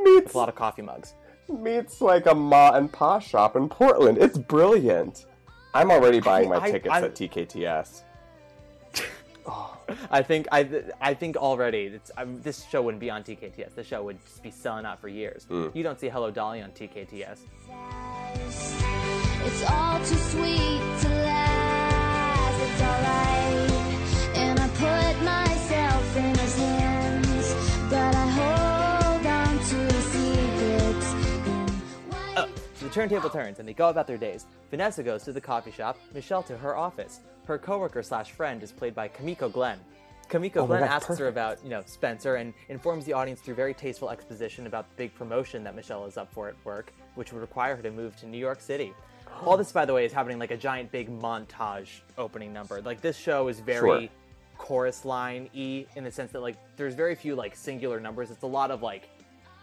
[0.03, 1.13] Meets With a lot of coffee mugs.
[1.49, 4.17] Meets like a ma and pa shop in Portland.
[4.17, 5.25] It's brilliant.
[5.73, 8.03] I'm already buying my I- tickets I'm- at TKTS.
[10.11, 10.67] I think I
[10.99, 13.73] I think already it's, um, this show wouldn't be on TKTS.
[13.75, 15.45] The show would just be selling out for years.
[15.49, 15.73] Mm.
[15.73, 17.37] You don't see Hello Dolly on TKTS.
[19.45, 22.61] It's all too sweet to last.
[22.63, 23.36] It's alright.
[32.87, 34.45] The turntable turns and they go about their days.
[34.71, 37.19] Vanessa goes to the coffee shop, Michelle to her office.
[37.45, 39.77] Her coworker slash friend is played by Kimiko Glenn.
[40.29, 43.73] Kimiko Oh Glenn asks her about, you know, Spencer and informs the audience through very
[43.73, 47.41] tasteful exposition about the big promotion that Michelle is up for at work, which would
[47.41, 48.93] require her to move to New York City.
[49.43, 52.81] All this, by the way, is happening like a giant big montage opening number.
[52.81, 54.09] Like this show is very Sure.
[54.57, 58.31] chorus line e in the sense that like there's very few like singular numbers.
[58.31, 59.09] It's a lot of like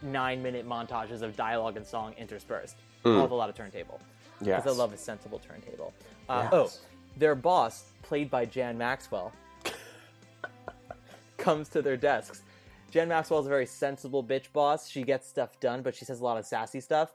[0.02, 2.76] nine minute montages of dialogue and song interspersed.
[3.04, 3.16] Mm.
[3.16, 4.00] All with a lot of turntable.
[4.40, 4.62] Yes.
[4.62, 5.92] Because I love a sensible turntable.
[6.28, 6.52] Uh, Yes.
[6.52, 6.70] Oh,
[7.16, 9.32] their boss, played by Jan Maxwell,
[11.36, 12.42] comes to their desks.
[12.90, 14.88] Jan Maxwell is a very sensible bitch boss.
[14.88, 17.12] She gets stuff done, but she says a lot of sassy stuff.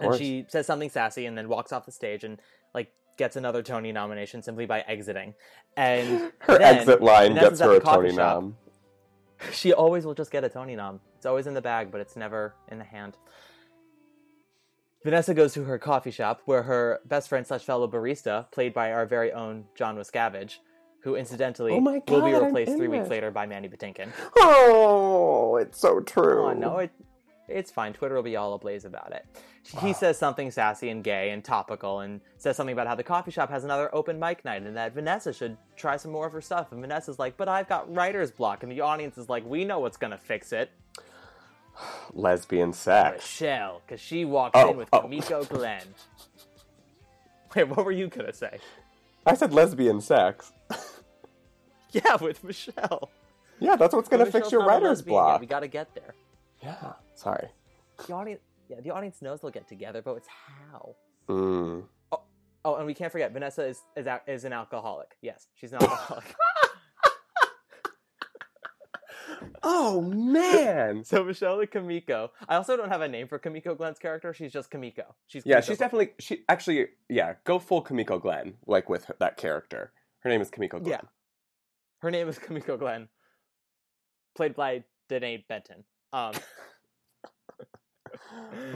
[0.00, 2.40] And she says something sassy and then walks off the stage and
[2.74, 5.34] like gets another Tony nomination simply by exiting.
[5.76, 8.16] And Her then exit line Vanessa's gets her a Tony shop.
[8.42, 8.56] nom.
[9.52, 11.00] She always will just get a Tony nom.
[11.16, 13.16] It's always in the bag, but it's never in the hand.
[15.04, 18.92] Vanessa goes to her coffee shop where her best friend slash fellow barista, played by
[18.92, 20.58] our very own John Wascavage,
[21.02, 24.10] who incidentally Oh my will be replaced three weeks later by Mandy Patinkin.
[24.36, 26.46] Oh, it's so true.
[26.46, 26.92] Oh no, it,
[27.48, 27.92] it's fine.
[27.92, 29.26] Twitter will be all ablaze about it.
[29.80, 29.92] He ah.
[29.92, 33.50] says something sassy and gay and topical, and says something about how the coffee shop
[33.50, 36.70] has another open mic night, and that Vanessa should try some more of her stuff.
[36.70, 39.80] And Vanessa's like, "But I've got writer's block," and the audience is like, "We know
[39.80, 40.70] what's gonna fix it."
[42.12, 43.16] Lesbian sex.
[43.24, 45.02] Michelle, because she walks Oh, in with oh.
[45.02, 45.82] Kimiko Glenn.
[47.56, 48.58] Wait, what were you gonna say?
[49.26, 50.52] I said lesbian sex.
[51.92, 53.10] Yeah, with Michelle.
[53.60, 55.40] Yeah, that's what's gonna fix your writer's lesbian block.
[55.42, 56.14] We gotta get there.
[56.62, 57.48] Yeah, sorry.
[58.06, 60.28] The audience, yeah, the audience knows they'll get together, but it's
[60.70, 60.96] how.
[61.28, 61.84] Mm.
[62.64, 65.16] Oh, and we can't forget Vanessa is is, is an alcoholic.
[65.20, 66.34] Yes, she's an alcoholic.
[69.62, 71.04] Oh man.
[71.04, 72.30] so Michelle Kimiko.
[72.48, 74.32] I also don't have a name for Kimiko Glenn's character.
[74.34, 75.14] She's just Kimiko.
[75.26, 75.86] She's Yeah, Kimiko she's Glenn.
[75.86, 79.92] definitely she actually yeah, go full Kimiko Glenn like with her, that character.
[80.20, 80.90] Her name is Kimiko Glenn.
[80.90, 81.08] Yeah.
[82.00, 83.08] Her name is Kimiko Glenn,
[84.36, 85.84] played by Denée Benton.
[86.12, 86.32] Um,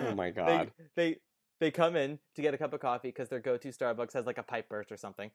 [0.09, 0.70] Oh my they, god.
[0.96, 1.16] they
[1.61, 4.38] they come in to get a cup of coffee because their go-to Starbucks has like
[4.38, 5.31] a pipe burst or something.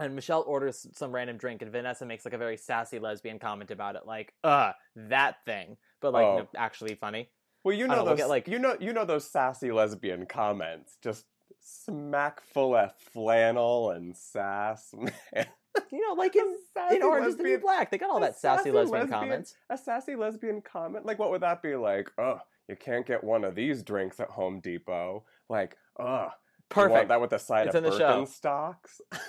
[0.00, 3.70] And Michelle orders some random drink, and Vanessa makes like a very sassy lesbian comment
[3.70, 6.38] about it, like "uh, that thing," but like Oh.
[6.38, 7.30] no, actually funny.
[7.62, 10.96] Well, you know know, those get, like- you know you know those sassy lesbian comments,
[11.02, 11.26] just
[11.60, 14.92] smack full of flannel and sass.
[14.96, 15.46] Man.
[15.92, 18.36] You know, like in, sassy in Orange is the New Black, they got all that
[18.36, 19.54] sassy, lesbian, comments.
[19.68, 22.10] A sassy lesbian comment, like what would that be like?
[22.18, 25.24] Oh, you can't get one of these drinks at Home Depot.
[25.48, 26.28] Like, oh,
[26.70, 27.08] Perfect.
[27.08, 28.24] that with a side It's of in the show.
[28.24, 29.00] Birkenstocks.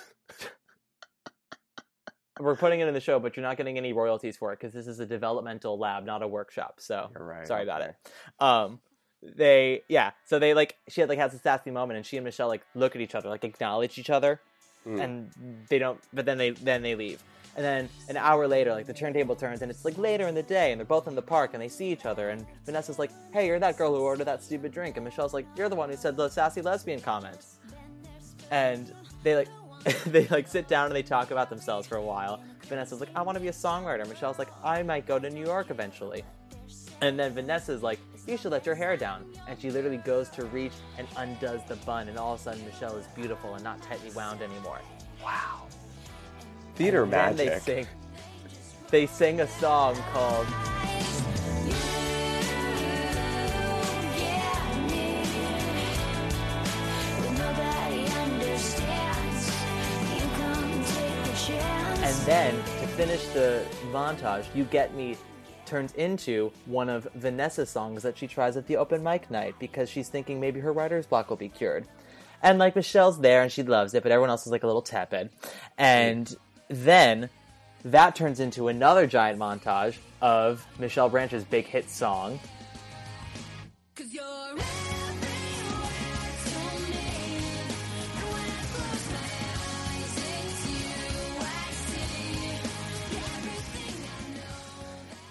[2.40, 4.72] We're putting it in the show, but you're not getting any royalties for it because
[4.72, 6.76] this is a developmental lab, not a workshop.
[6.78, 7.46] So right.
[7.46, 7.90] sorry about okay.
[7.90, 8.42] it.
[8.42, 8.80] Um,
[9.22, 10.12] they yeah.
[10.24, 12.62] So they like she had like has a sassy moment, and she and Michelle like
[12.74, 14.40] look at each other, like acknowledge each other,
[14.86, 15.00] Mm.
[15.00, 16.00] and they don't.
[16.12, 17.22] But then they then they leave.
[17.54, 20.42] And then an hour later, like the turntable turns, and it's like later in the
[20.42, 22.30] day, and they're both in the park, and they see each other.
[22.30, 25.46] And Vanessa's like, "Hey, you're that girl who ordered that stupid drink," and Michelle's like,
[25.56, 27.44] "You're the one who said the sassy lesbian comment."
[28.50, 28.92] And
[29.22, 29.48] they like
[30.06, 32.42] they like sit down and they talk about themselves for a while.
[32.68, 35.44] Vanessa's like, "I want to be a songwriter." Michelle's like, "I might go to New
[35.44, 36.24] York eventually."
[37.00, 40.44] And then Vanessa's like, "You should let your hair down," and she literally goes to
[40.46, 43.82] reach and undoes the bun, and all of a sudden Michelle is beautiful and not
[43.82, 44.80] tightly wound anymore.
[45.22, 45.66] Wow.
[46.76, 47.64] Theater And then magic.
[47.64, 47.86] They sing.
[48.90, 50.46] They sing a song called
[63.06, 65.16] finish the montage, You Get Me
[65.66, 69.90] turns into one of Vanessa's songs that she tries at the open mic night because
[69.90, 71.84] she's thinking maybe her writer's block will be cured.
[72.44, 74.82] And like Michelle's there and she loves it, but everyone else is like a little
[74.82, 75.30] tepid.
[75.76, 76.32] And
[76.68, 77.28] then
[77.84, 82.38] that turns into another giant montage of Michelle Branch's big hit song.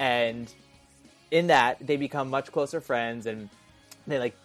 [0.01, 0.51] And
[1.29, 3.49] in that they become much closer friends and
[4.07, 4.35] they like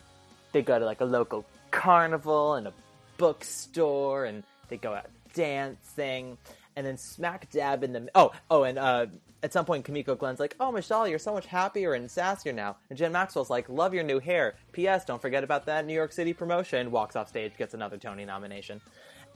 [0.53, 2.75] they go to like a local carnival and a
[3.17, 6.37] bookstore and they go out dancing.
[6.77, 9.07] And then smack dab in the oh oh and uh
[9.43, 12.77] at some point Kimiko Glenn's like oh Michelle you're so much happier and sassier now.
[12.91, 14.57] And Jan Maxwell's like love your new hair.
[14.73, 15.07] P.S.
[15.07, 16.91] don't forget about that New York City promotion.
[16.91, 18.83] Walks off stage gets another Tony nomination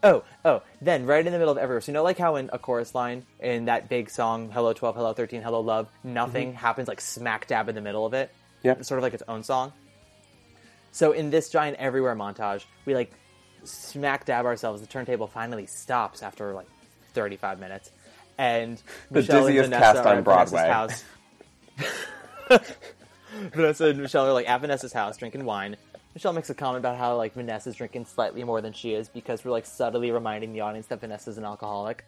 [0.03, 2.49] oh oh then right in the middle of everywhere so you know like how in
[2.53, 6.57] a chorus line in that big song Hello 12 Hello 13 Hello Love nothing mm-hmm.
[6.57, 8.33] happens like smack dab in the middle of it
[8.63, 8.81] Yep.
[8.81, 9.73] it's sort of like its own song
[10.93, 13.13] so in this giant everywhere montage, we like
[13.65, 14.81] smack dab ourselves.
[14.81, 16.67] The turntable finally stops after like
[17.15, 17.93] 35 minutes,
[18.39, 20.69] and The Michelle and dizziest Vanessa cast on Broadway.
[20.69, 21.05] house.
[23.53, 25.77] Vanessa and Michelle are like at Vanessa's house drinking wine.
[26.15, 29.45] Michelle makes a comment about how like Vanessa's drinking slightly more than she is because
[29.45, 32.05] we're like subtly reminding the audience that Vanessa's an alcoholic.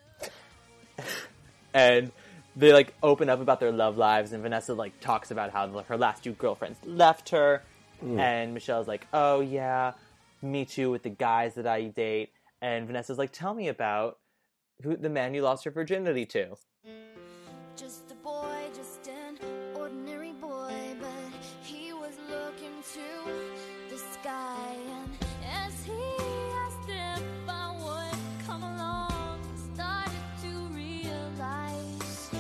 [1.74, 2.10] and
[2.56, 5.86] they like open up about their love lives, and Vanessa like talks about how like,
[5.86, 7.62] her last two girlfriends left her,
[8.04, 8.18] mm.
[8.18, 9.92] and Michelle's like, "Oh yeah,
[10.42, 14.18] me too with the guys that I date," and Vanessa's like, "Tell me about
[14.82, 16.56] who the man you lost your virginity to."
[17.76, 19.38] Just a boy, just an
[19.74, 21.08] ordinary boy, but
[21.62, 23.81] he was looking to the
[24.22, 24.76] sky.
[24.88, 25.10] And
[25.66, 26.00] as he
[26.54, 29.40] asked if I would come along,
[29.74, 32.30] started to realize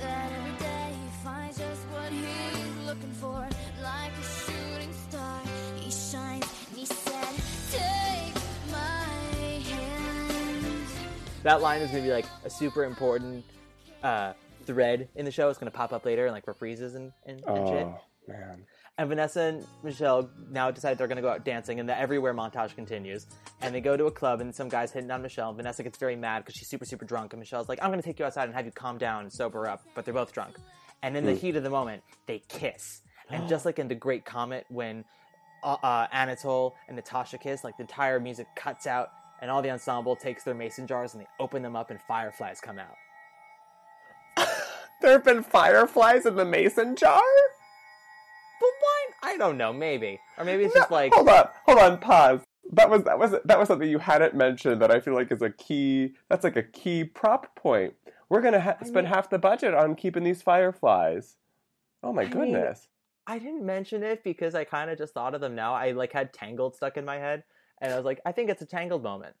[0.00, 3.46] that every day he finds just what he's looking for.
[3.82, 5.40] Like a shooting star,
[5.76, 7.34] he shines and he said,
[7.70, 8.34] Take
[8.72, 9.04] my
[9.68, 10.86] hand.
[11.42, 13.44] That line is gonna be like a super important
[14.02, 14.32] uh,
[14.64, 15.50] thread in the show.
[15.50, 17.86] It's gonna pop up later and like reprises and, and, and shit.
[17.86, 18.64] Oh man.
[18.98, 22.34] And Vanessa and Michelle now decide they're going to go out dancing, and the everywhere
[22.34, 23.28] montage continues.
[23.60, 25.50] And they go to a club, and some guy's hitting on Michelle.
[25.50, 27.32] And Vanessa gets very mad because she's super, super drunk.
[27.32, 29.32] And Michelle's like, I'm going to take you outside and have you calm down and
[29.32, 29.84] sober up.
[29.94, 30.56] But they're both drunk.
[31.02, 33.02] And in the heat of the moment, they kiss.
[33.30, 35.04] And just like in The Great Comet, when
[35.62, 39.70] uh, uh, Anatole and Natasha kiss, like the entire music cuts out, and all the
[39.70, 42.96] ensemble takes their mason jars and they open them up, and fireflies come out.
[45.00, 47.22] There have been fireflies in the mason jar?
[48.60, 49.06] But why?
[49.22, 49.72] I don't know.
[49.72, 52.40] Maybe, or maybe it's just like hold on, hold on, pause.
[52.72, 55.42] That was that was that was something you hadn't mentioned that I feel like is
[55.42, 56.14] a key.
[56.28, 57.94] That's like a key prop point.
[58.28, 61.36] We're gonna ha- spend half the budget on keeping these fireflies.
[62.02, 62.88] Oh my I mean, goodness!
[63.26, 65.74] I didn't mention it because I kind of just thought of them now.
[65.74, 67.44] I like had Tangled stuck in my head,
[67.80, 69.34] and I was like, I think it's a Tangled moment.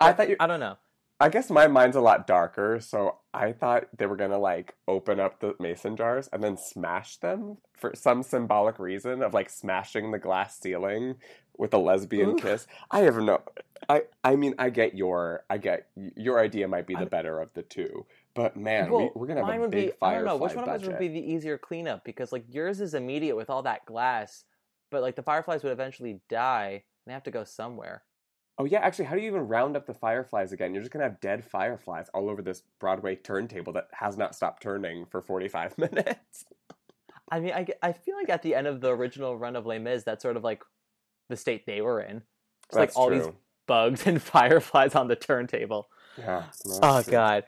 [0.00, 0.36] I thought you.
[0.40, 0.76] I don't know.
[1.18, 5.18] I guess my mind's a lot darker, so I thought they were gonna like open
[5.18, 10.10] up the mason jars and then smash them for some symbolic reason of like smashing
[10.10, 11.14] the glass ceiling
[11.56, 12.36] with a lesbian Ooh.
[12.36, 12.66] kiss.
[12.90, 13.40] I have no.
[13.88, 17.50] I I mean, I get your I get your idea might be the better of
[17.54, 19.96] the two, but man, Well, we, we're gonna have a big be.
[20.02, 22.82] I don't know which one of us would be the easier cleanup because like yours
[22.82, 24.44] is immediate with all that glass,
[24.90, 28.02] but like the fireflies would eventually die and they have to go somewhere.
[28.58, 30.72] Oh yeah, actually, how do you even round up the fireflies again?
[30.72, 34.62] You're just gonna have dead fireflies all over this Broadway turntable that has not stopped
[34.62, 36.46] turning for 45 minutes.
[37.30, 39.78] I mean, I, I feel like at the end of the original run of Les
[39.78, 40.62] Mis, that's sort of like
[41.28, 42.22] the state they were in.
[42.68, 43.28] It's like all these
[43.66, 45.88] bugs and fireflies on the turntable.
[46.16, 46.44] Yeah.
[46.64, 47.10] no, Oh true.
[47.12, 47.44] god.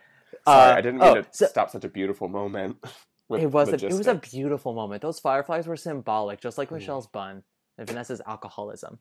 [0.46, 2.76] Sorry, Uh, I didn't mean oh, to so- stop such a beautiful moment.
[3.30, 5.00] it was a, it was a beautiful moment.
[5.00, 7.44] Those fireflies were symbolic, just like Michelle's bun
[7.78, 8.98] and Vanessa's alcoholism.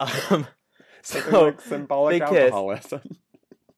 [0.00, 0.46] Um,
[1.30, 3.02] so like symbolic alcoholism.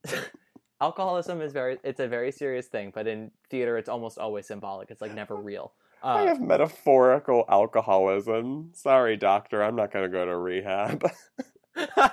[0.80, 4.90] alcoholism is very it's a very serious thing, but in theater it's almost always symbolic.
[4.90, 5.72] It's like never real.
[6.02, 8.70] I Uh, have metaphorical alcoholism.
[8.74, 11.02] Sorry, doctor, I'm not going to go to rehab.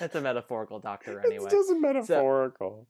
[0.00, 1.46] it's a metaphorical doctor anyway.
[1.46, 2.86] it's just metaphorical.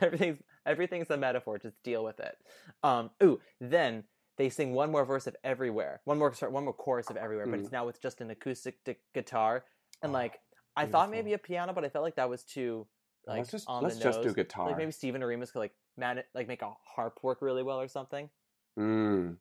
[0.00, 1.58] everything's everything's a metaphor.
[1.58, 2.36] Just deal with it.
[2.82, 4.04] Um, ooh, then
[4.38, 7.46] they sing one more verse of everywhere, one more sorry, one more chorus of everywhere,
[7.46, 7.64] but Mm.
[7.64, 8.78] it's now with just an acoustic
[9.12, 9.64] guitar.
[10.02, 10.40] And Oh, like,
[10.76, 12.86] I thought maybe a piano, but I felt like that was too
[13.26, 14.32] like let's just on let's the just nose.
[14.32, 14.68] do guitar.
[14.68, 17.88] Like maybe Stephen Oremus could like man like make a harp work really well or
[17.88, 18.30] something.
[18.78, 19.36] Mm.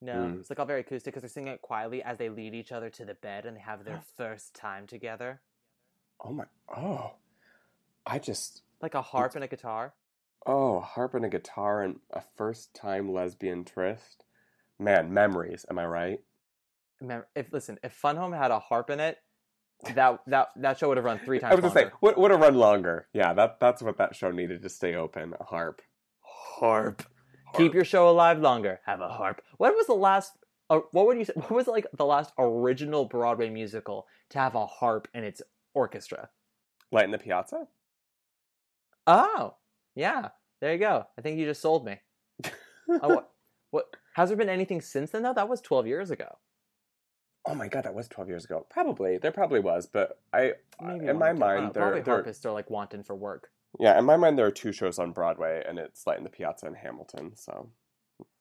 [0.00, 0.40] No, Mm.
[0.40, 2.90] it's like all very acoustic because they're singing it quietly as they lead each other
[2.90, 5.42] to the bed and they have their first time together,
[6.24, 6.44] Oh my!
[6.74, 7.12] Oh,
[8.06, 9.92] I just like a harp and a guitar.
[10.46, 14.24] Oh harp and a guitar and a first time lesbian tryst.
[14.78, 15.64] Man, memories.
[15.70, 16.20] Am I right?
[17.00, 19.18] Remember, if listen, if Fun Home had a harp in it,
[19.94, 21.90] that that that show would have run three times I was gonna longer.
[21.90, 23.08] say would would have run longer.
[23.12, 25.34] Yeah, that that's what that show needed to stay open.
[25.40, 25.82] A harp.
[26.20, 27.02] harp.
[27.54, 28.80] Keep your show alive longer.
[28.86, 29.42] Have a harp.
[29.58, 30.32] What was the last?
[30.70, 31.24] Uh, what would you?
[31.24, 35.42] say What was like the last original Broadway musical to have a harp in its
[35.74, 36.30] orchestra?
[36.90, 37.66] Light in the Piazza.
[39.06, 39.54] Oh,
[39.94, 40.28] yeah.
[40.60, 41.06] There you go.
[41.18, 41.98] I think you just sold me.
[43.00, 43.30] Oh, what,
[43.70, 43.86] what?
[44.16, 45.32] Has there been anything since then though?
[45.32, 46.38] That was twelve years ago.
[47.46, 48.66] Oh my god, that was 12 years ago.
[48.70, 49.18] Probably.
[49.18, 52.70] There probably was, but I Maybe in my mind Uh, there, Harp is still like
[52.70, 53.48] wanton for work.
[53.80, 56.30] Yeah, in my mind there are two shows on Broadway and it's like in the
[56.30, 57.70] Piazza and Hamilton, so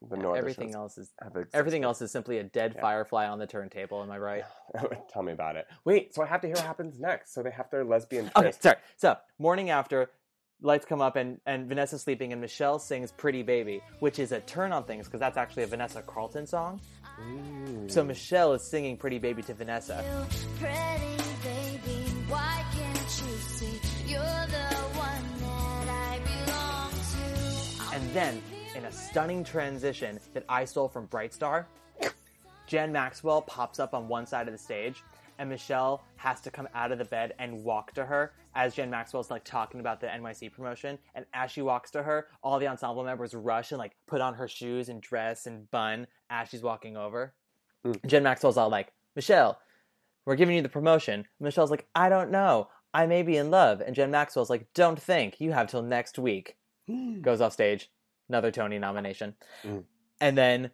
[0.08, 1.12] the no other everything else is
[1.54, 2.82] everything else is simply a dead Yeah.
[2.82, 4.04] firefly on the turntable.
[4.04, 4.44] Am I right?
[5.10, 5.66] Tell me about it.
[5.86, 7.34] Wait, so I have to hear what happens next.
[7.34, 8.36] So they have their lesbian tryst.
[8.38, 8.78] Okay, sorry.
[8.98, 10.12] So morning after,
[10.62, 14.40] lights come up and and Vanessa's sleeping and Michelle sings "Pretty Baby," which is a
[14.42, 16.80] turn on things because that's actually a Vanessa Carlton song.
[17.88, 20.04] So Michelle is singing "Pretty Baby" to Vanessa.
[20.60, 27.96] Pretty baby, why can't you see you're the one that I belong to?
[27.96, 28.42] And then,
[28.76, 31.68] in a stunning transition that I stole from Bright Star,
[32.68, 35.04] Jan Maxwell pops up on one side of the stage,
[35.38, 38.90] and Michelle has to come out of the bed and walk to her as Jan
[38.90, 40.98] Maxwell's like talking about the NYC promotion.
[41.16, 44.34] And as she walks to her, all the ensemble members rush and like put on
[44.36, 47.34] her shoes and dress and bun as she's walking over.
[48.06, 49.60] Jan Maxwell's all like, Michelle,
[50.26, 51.26] we're giving you the promotion.
[51.40, 52.70] Michelle's like, I don't know.
[52.94, 53.82] I may be in love.
[53.82, 55.40] And Jan Maxwell's like, don't think.
[55.40, 56.58] You have till next week.
[57.22, 57.90] Goes off stage.
[58.30, 59.36] Another Tony nomination.
[59.64, 59.84] Mm.
[60.20, 60.72] And then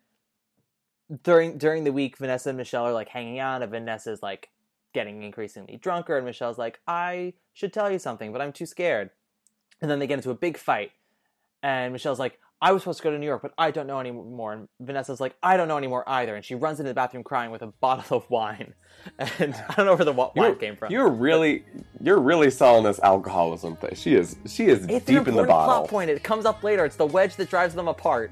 [1.24, 4.50] during during the week, Vanessa and Michelle are like hanging out, and Vanessa's like
[4.94, 9.10] getting increasingly drunker, and Michelle's like, I should tell you something, but I'm too scared.
[9.82, 10.92] And then they get into a big fight,
[11.62, 14.00] and Michelle's like, I was supposed to go to New York, but I don't know
[14.00, 14.54] anymore.
[14.54, 16.36] And Vanessa's like, I don't know anymore either.
[16.36, 18.74] And she runs into the bathroom crying with a bottle of wine.
[19.20, 20.92] And I don't know where the wine You're, came from.
[20.92, 21.64] you're really,
[22.02, 23.94] you're really selling this alcoholism thing.
[23.94, 25.82] She is, she is it's deep an in the bottle.
[25.82, 26.10] plot point.
[26.10, 26.84] It comes up later.
[26.84, 28.32] It's the wedge that drives them apart.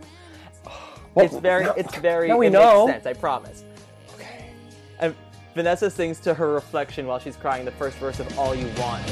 [1.15, 2.27] Well, it's very, no- it's very.
[2.27, 2.87] now we it know.
[2.87, 3.17] Makes sense.
[3.17, 3.63] I promise.
[4.13, 4.49] Okay.
[4.99, 5.15] And
[5.55, 9.03] Vanessa sings to her reflection while she's crying the first verse of "All You Want."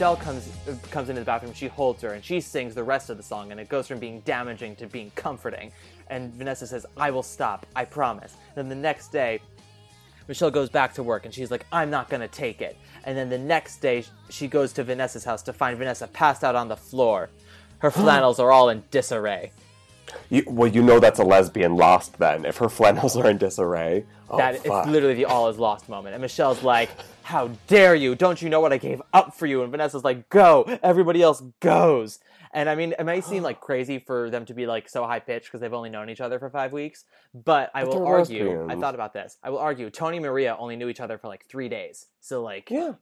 [0.00, 0.48] Michelle comes
[0.90, 1.52] comes into the bathroom.
[1.52, 3.98] She holds her and she sings the rest of the song, and it goes from
[3.98, 5.72] being damaging to being comforting.
[6.08, 7.66] And Vanessa says, "I will stop.
[7.76, 9.42] I promise." Then the next day,
[10.26, 12.78] Michelle goes back to work and she's like, I'm not gonna take it.
[13.04, 16.54] And then the next day, she goes to Vanessa's house to find Vanessa passed out
[16.54, 17.28] on the floor.
[17.80, 19.52] Her flannels are all in disarray.
[20.30, 22.46] You, well, you know that's a lesbian lost then.
[22.46, 24.86] If her flannels are in disarray, oh, that fuck.
[24.86, 26.14] it's literally the all is lost moment.
[26.14, 26.88] And Michelle's like,
[27.30, 28.16] How dare you?
[28.16, 29.62] Don't you know what I gave up for you?
[29.62, 30.64] And Vanessa's like, Go!
[30.82, 32.18] Everybody else goes.
[32.52, 35.20] And I mean, it may seem like crazy for them to be like so high
[35.20, 37.04] pitched because they've only known each other for five weeks.
[37.32, 39.38] But I But will argue, I thought about this.
[39.44, 42.06] I will argue, Tony and Maria only knew each other for like three days.
[42.18, 42.94] So, like, yeah.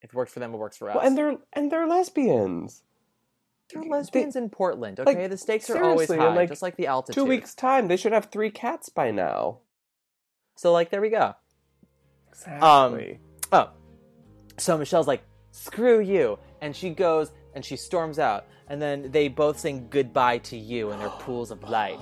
[0.00, 0.94] if it works for them, it works for us.
[0.94, 2.82] Well, and they're and they're lesbians.
[3.72, 5.22] They're lesbians in Portland, okay?
[5.22, 7.20] like, the stakes are always high, like, just like the altitude.
[7.20, 9.58] Two weeks time, they should have three cats by now.
[10.54, 11.34] So, like, there we go.
[12.28, 13.14] Exactly.
[13.14, 13.18] Um,
[13.52, 13.70] Oh,
[14.58, 19.28] so Michelle's like, "Screw you," and she goes and she storms out, and then they
[19.28, 21.98] both sing "Goodbye to You" in their pools of light.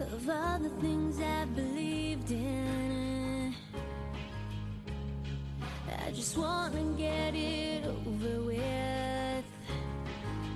[0.00, 3.54] Of all the things I believed in,
[6.06, 8.49] I just wanna get it over with.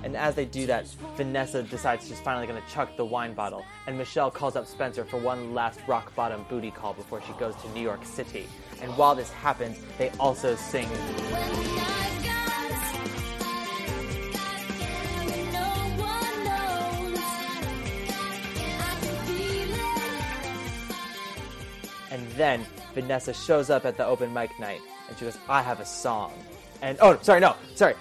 [0.05, 0.85] And as they do that,
[1.17, 5.03] Vanessa decides she's finally going to chuck the wine bottle, and Michelle calls up Spencer
[5.03, 8.45] for one last rock bottom booty call before she goes to New York City.
[8.83, 10.87] And while this happens, they also sing.
[22.11, 25.79] And then Vanessa shows up at the open mic night and she goes, I have
[25.79, 26.31] a song.
[26.83, 27.95] And oh, sorry, no, sorry.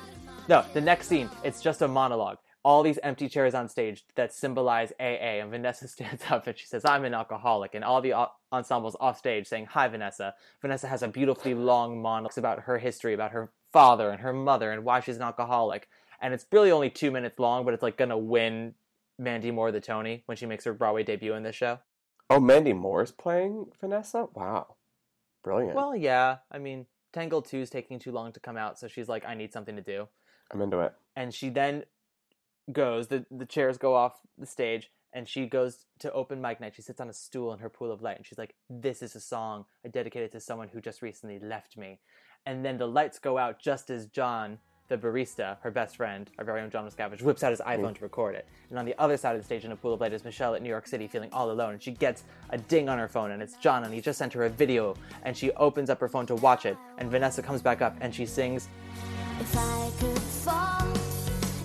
[0.47, 2.37] No, the next scene, it's just a monologue.
[2.65, 5.41] All these empty chairs on stage that symbolize AA.
[5.41, 7.75] And Vanessa stands up and she says, I'm an alcoholic.
[7.75, 10.35] And all the o- ensembles off stage saying, Hi, Vanessa.
[10.61, 14.71] Vanessa has a beautifully long monologue about her history, about her father and her mother
[14.71, 15.89] and why she's an alcoholic.
[16.21, 18.75] And it's really only two minutes long, but it's like gonna win
[19.19, 21.79] Mandy Moore the Tony when she makes her Broadway debut in this show.
[22.31, 24.27] Oh, Mandy Moore's playing Vanessa.
[24.35, 24.77] Wow,
[25.43, 25.75] brilliant.
[25.75, 26.39] Well, yeah.
[26.51, 29.35] I mean, Tangle 2 is taking too long to come out, so she's like, I
[29.35, 30.09] need something to do.
[30.55, 30.95] I'm into it.
[31.17, 31.85] And she then
[32.73, 36.75] goes, the, the chairs go off the stage, and she goes to open mic night.
[36.75, 39.15] She sits on a stool in her pool of light, and she's like, This is
[39.15, 42.01] a song I dedicated to someone who just recently left me.
[42.47, 46.45] And then the lights go out just as John, the barista, her best friend, our
[46.45, 48.47] very own John Wascavage, whips out his iPhone to record it.
[48.71, 50.55] And on the other side of the stage in a pool of light is Michelle
[50.55, 51.73] at New York City feeling all alone.
[51.73, 54.33] And she gets a ding on her phone, and it's John, and he just sent
[54.35, 54.95] her a video.
[55.23, 56.77] And she opens up her phone to watch it.
[56.99, 58.69] And Vanessa comes back up and she sings,
[59.41, 60.93] If I could fall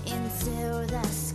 [0.06, 1.29] into the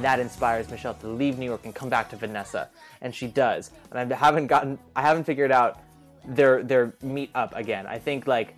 [0.00, 2.70] and that inspires Michelle to leave New York and come back to Vanessa,
[3.02, 3.70] and she does.
[3.92, 5.78] And I haven't gotten, I haven't figured out
[6.24, 7.86] their their meet up again.
[7.86, 8.54] I think like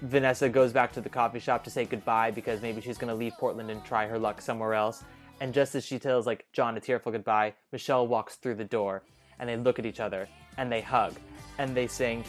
[0.00, 3.34] Vanessa goes back to the coffee shop to say goodbye because maybe she's gonna leave
[3.38, 5.04] Portland and try her luck somewhere else.
[5.40, 9.04] And just as she tells like John a tearful goodbye, Michelle walks through the door,
[9.38, 10.28] and they look at each other
[10.58, 11.14] and they hug,
[11.58, 12.24] and they sing.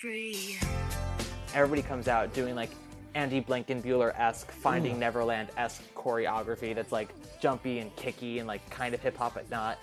[0.00, 0.58] Free.
[1.54, 2.70] everybody comes out doing like
[3.14, 8.94] Andy Blankenbuehler esque Finding Neverland esque choreography that's like jumpy and kicky and like kind
[8.94, 9.78] of hip hop but not.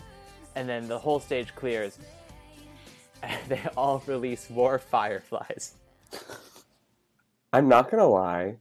[0.55, 1.97] And then the whole stage clears
[3.23, 5.73] and they all release more fireflies.
[7.53, 8.57] I'm not gonna lie,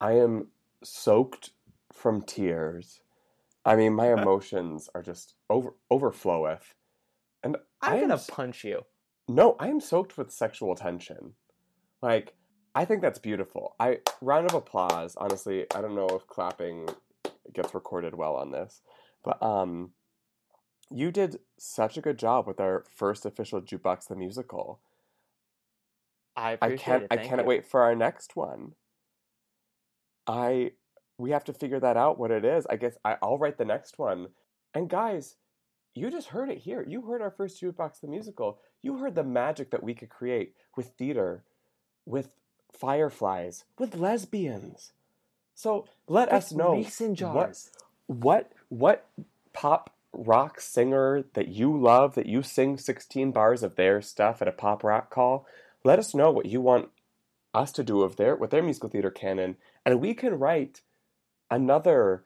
[0.00, 0.48] I am
[0.82, 1.50] soaked
[1.92, 3.00] from tears.
[3.64, 6.74] I mean, my uh, emotions are just over overfloweth,
[7.44, 8.84] and I I'm am gonna s- punch you.
[9.28, 11.34] No, I am soaked with sexual tension.
[12.00, 12.34] Like,
[12.74, 13.74] I think that's beautiful.
[13.78, 15.16] I round of applause.
[15.16, 16.88] Honestly, I don't know if clapping
[17.52, 18.82] gets recorded well on this,
[19.22, 19.90] but um,
[20.90, 24.80] you did such a good job with our first official jukebox the musical.
[26.36, 27.04] I I can't.
[27.04, 27.08] it.
[27.10, 27.48] I cannot you.
[27.48, 28.72] wait for our next one.
[30.26, 30.72] I
[31.18, 32.66] we have to figure that out what it is.
[32.68, 34.28] I guess I, I'll write the next one.
[34.74, 35.36] And guys,
[35.94, 36.84] you just heard it here.
[36.86, 38.58] You heard our first jukebox the musical.
[38.82, 41.44] You heard the magic that we could create with theater,
[42.06, 42.34] with
[42.72, 44.92] fireflies, with lesbians.
[45.54, 47.58] So let With us know mason what
[48.06, 49.06] what what
[49.52, 54.48] pop rock singer that you love that you sing 16 bars of their stuff at
[54.48, 55.46] a pop rock call
[55.84, 56.90] let us know what you want
[57.54, 60.82] us to do of their with their musical theater canon and we can write
[61.50, 62.24] another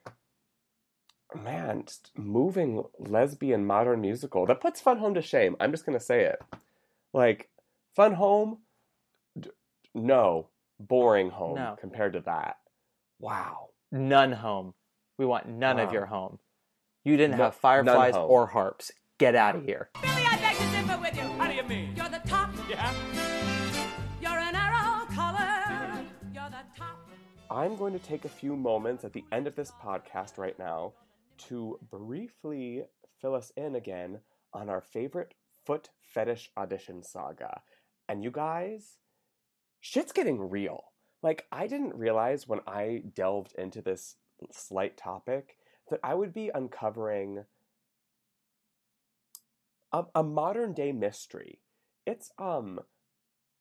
[1.37, 5.99] man just moving lesbian modern musical that puts fun home to shame i'm just going
[5.99, 6.41] to say it
[7.12, 7.49] like
[7.95, 8.59] fun home
[9.39, 9.51] d-
[9.95, 10.49] no
[10.80, 11.76] boring home No.
[11.80, 12.57] compared to that
[13.20, 14.74] wow None home.
[15.16, 16.41] We want none of your home.
[17.05, 18.91] You didn't No- have fireflies or harps.
[19.16, 19.91] Get out of here.
[20.03, 21.22] Billy, I beg to differ with you.
[21.39, 21.95] How do you mean?
[21.97, 22.51] You're the top.
[22.68, 22.93] Yeah.
[24.20, 26.05] You're an Arrow collar.
[26.34, 26.99] You're the top.
[27.49, 30.93] I'm going to take a few moments at the end of this podcast right now
[31.49, 32.84] to briefly
[33.20, 34.20] fill us in again
[34.53, 35.34] on our favorite
[35.64, 37.61] foot fetish audition saga.
[38.09, 38.99] And you guys,
[39.80, 40.84] shit's getting real.
[41.22, 44.16] Like, I didn't realize when I delved into this
[44.53, 45.57] slight topic
[45.91, 47.45] that I would be uncovering
[49.93, 51.61] a, a modern day mystery.
[52.07, 52.80] It's, um,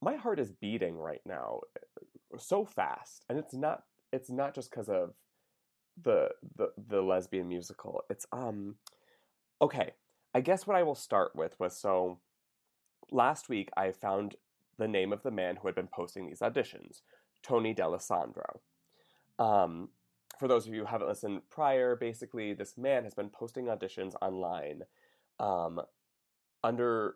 [0.02, 1.62] my heart is beating right now
[2.38, 5.14] so fast and it's not it's not just because of
[6.02, 8.04] the, the the lesbian musical.
[8.10, 8.76] It's um
[9.62, 9.92] okay
[10.34, 12.20] i guess what i will start with was so
[13.12, 14.36] last week i found
[14.78, 17.02] the name of the man who had been posting these auditions
[17.44, 18.62] tony d'alessandro.
[19.40, 19.90] Um
[20.40, 24.14] for those of you who haven't listened prior basically this man has been posting auditions
[24.22, 24.82] online
[25.40, 25.80] um
[26.64, 27.16] under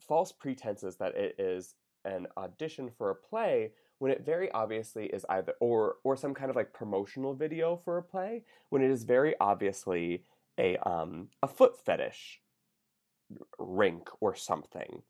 [0.00, 1.74] false pretenses that it is
[2.06, 6.50] an audition for a play when it very obviously is either or or some kind
[6.50, 10.24] of like promotional video for a play when it is very obviously
[10.58, 12.40] a um a foot fetish
[13.58, 15.02] rink or something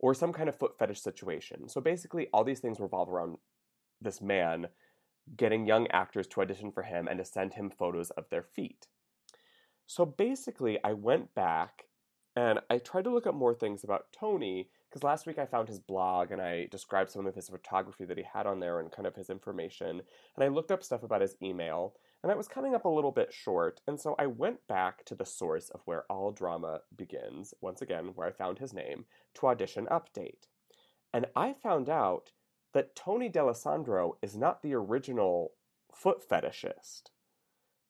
[0.00, 1.68] or some kind of foot fetish situation.
[1.68, 3.38] So basically all these things revolve around
[4.00, 4.66] this man
[5.36, 8.88] getting young actors to audition for him and to send him photos of their feet.
[9.86, 11.84] So basically I went back
[12.34, 15.68] and I tried to look up more things about Tony because last week I found
[15.68, 18.92] his blog and I described some of his photography that he had on there and
[18.92, 20.02] kind of his information.
[20.36, 23.10] And I looked up stuff about his email and I was coming up a little
[23.10, 23.80] bit short.
[23.86, 28.12] And so I went back to the source of where all drama begins, once again,
[28.14, 30.46] where I found his name, to audition update.
[31.14, 32.32] And I found out
[32.74, 35.52] that Tony D'Alessandro is not the original
[35.90, 37.04] foot fetishist.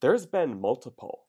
[0.01, 1.25] There's been multiple.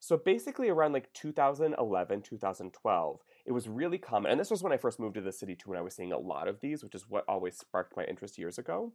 [0.00, 4.30] So basically, around like 2011, 2012, it was really common.
[4.30, 6.12] And this was when I first moved to the city too, when I was seeing
[6.12, 8.92] a lot of these, which is what always sparked my interest years ago.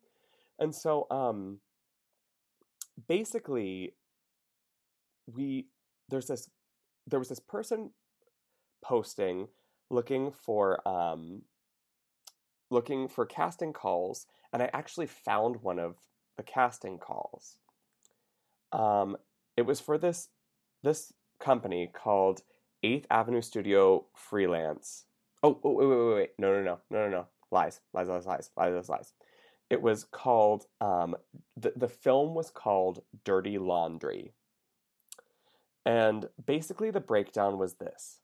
[0.59, 1.59] And so, um,
[3.07, 3.93] basically,
[5.31, 5.67] we
[6.09, 6.49] there's this
[7.05, 7.91] there was this person
[8.83, 9.47] posting
[9.89, 11.41] looking for um
[12.69, 15.95] looking for casting calls, and I actually found one of
[16.37, 17.57] the casting calls.
[18.71, 19.17] Um,
[19.55, 20.29] it was for this
[20.83, 22.41] this company called
[22.84, 25.05] Eighth Avenue Studio Freelance
[25.43, 26.30] Oh, oh, wait, wait, wait, wait.
[26.39, 27.28] No, no, no, no, no, no.
[27.51, 29.13] Lies, lies, lies, lies, lies, lies, lies.
[29.69, 30.65] It was called.
[30.82, 31.15] Um,
[31.55, 34.34] the the film was called Dirty Laundry.
[35.86, 38.19] And basically, the breakdown was this.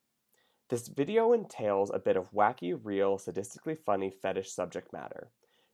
[0.69, 5.29] This video entails a bit of wacky, real, sadistically funny fetish subject matter.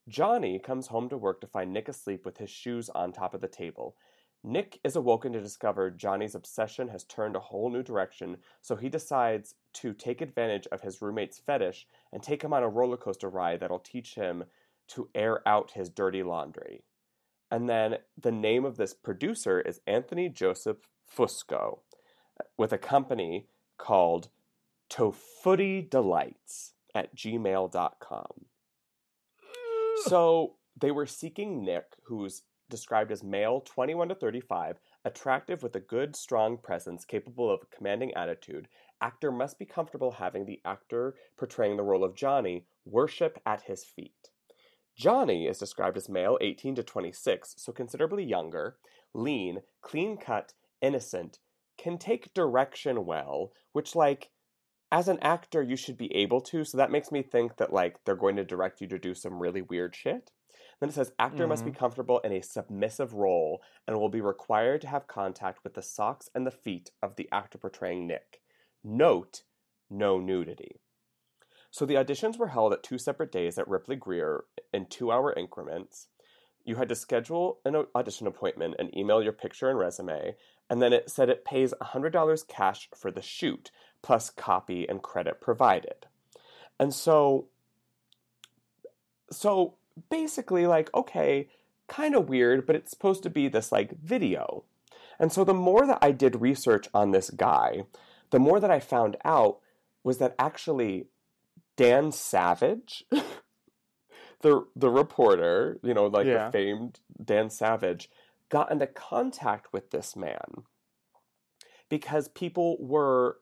[0.07, 3.41] Johnny comes home to work to find Nick asleep with his shoes on top of
[3.41, 3.95] the table.
[4.43, 8.87] Nick is awoken to discover Johnny's obsession has turned a whole new direction, so he
[8.87, 13.29] decides to take advantage of his roommate's fetish and take him on a roller coaster
[13.29, 14.45] ride that'll teach him
[14.87, 16.83] to air out his dirty laundry.
[17.51, 21.79] And then the name of this producer is Anthony Joseph Fusco
[22.57, 24.29] with a company called
[24.89, 28.27] Tofooty Delights at gmail.com.
[30.05, 35.79] So they were seeking Nick, who's described as male 21 to 35, attractive with a
[35.79, 38.67] good, strong presence, capable of a commanding attitude.
[39.01, 43.83] Actor must be comfortable having the actor portraying the role of Johnny worship at his
[43.83, 44.29] feet.
[44.95, 48.77] Johnny is described as male 18 to 26, so considerably younger,
[49.13, 51.39] lean, clean cut, innocent,
[51.77, 54.29] can take direction well, which, like,
[54.91, 56.65] as an actor, you should be able to.
[56.65, 59.39] So that makes me think that, like, they're going to direct you to do some
[59.39, 60.31] really weird shit.
[60.79, 61.79] Then it says actor must be mm-hmm.
[61.79, 66.29] comfortable in a submissive role and will be required to have contact with the socks
[66.33, 68.41] and the feet of the actor portraying Nick.
[68.83, 69.43] Note,
[69.89, 70.79] no nudity.
[71.71, 75.33] So the auditions were held at two separate days at Ripley Grier in two hour
[75.33, 76.07] increments.
[76.63, 80.35] You had to schedule an audition appointment and email your picture and resume,
[80.69, 83.71] and then it said it pays $100 cash for the shoot,
[84.01, 86.07] plus copy and credit provided.
[86.79, 87.47] And so,
[89.31, 89.75] so
[90.09, 91.49] basically, like, okay,
[91.87, 94.63] kind of weird, but it's supposed to be this like video.
[95.19, 97.83] And so the more that I did research on this guy,
[98.29, 99.59] the more that I found out
[100.03, 101.07] was that actually
[101.75, 103.03] Dan Savage,
[104.41, 106.45] the the reporter, you know, like Yeah.
[106.45, 108.09] the famed Dan Savage,
[108.49, 110.63] got into contact with this man
[111.89, 113.37] because people were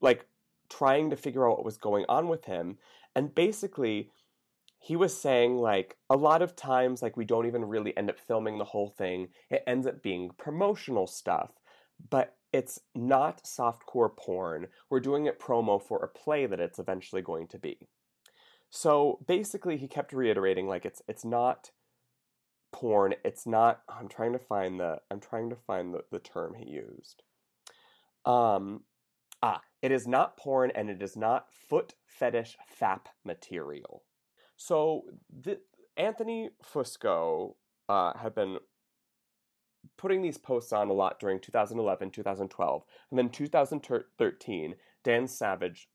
[0.00, 0.26] like
[0.68, 2.78] trying to figure out what was going on with him
[3.14, 4.10] and basically
[4.82, 8.18] he was saying like a lot of times like we don't even really end up
[8.18, 9.28] filming the whole thing.
[9.48, 11.52] It ends up being promotional stuff
[12.10, 14.68] but it's not softcore porn.
[14.90, 17.88] We're doing it promo for a play that it's eventually going to be.
[18.70, 21.70] So basically he kept reiterating like it's it's not
[22.72, 23.14] porn.
[23.24, 26.70] It's not i'm trying to find the i'm trying to find the, the term he
[26.70, 27.22] used.
[28.24, 28.82] Um
[29.42, 34.02] ah it is not porn and it is not foot fetish fap material
[34.66, 35.02] so
[35.42, 35.58] the,
[35.96, 37.54] anthony fusco
[37.88, 38.58] uh, had been
[39.96, 45.88] putting these posts on a lot during 2011 2012 and then 2013 dan savage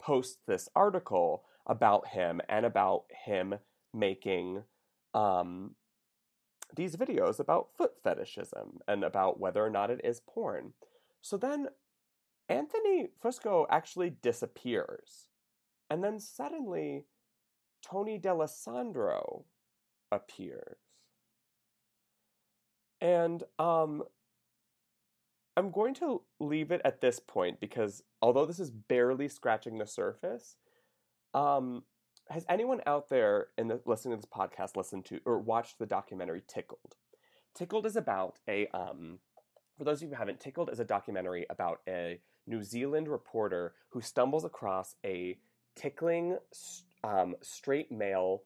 [0.00, 3.54] posts this article about him and about him
[3.94, 4.62] making
[5.14, 5.74] um,
[6.74, 10.72] these videos about foot fetishism and about whether or not it is porn.
[11.22, 11.68] So then
[12.48, 15.28] Anthony Fusco actually disappears.
[15.88, 17.04] And then suddenly
[17.84, 19.44] Tony D'Alessandro
[20.10, 20.78] appears.
[23.00, 24.02] And um,
[25.56, 29.86] I'm going to leave it at this point because although this is barely scratching the
[29.86, 30.56] surface,
[31.34, 31.82] um,
[32.30, 35.86] has anyone out there in the listening to this podcast listened to or watched the
[35.86, 36.96] documentary Tickled?
[37.54, 39.18] Tickled is about a um,
[39.76, 43.74] for those of you who haven't, Tickled is a documentary about a New Zealand reporter
[43.90, 45.38] who stumbles across a
[45.76, 46.38] tickling
[47.04, 48.42] um, straight male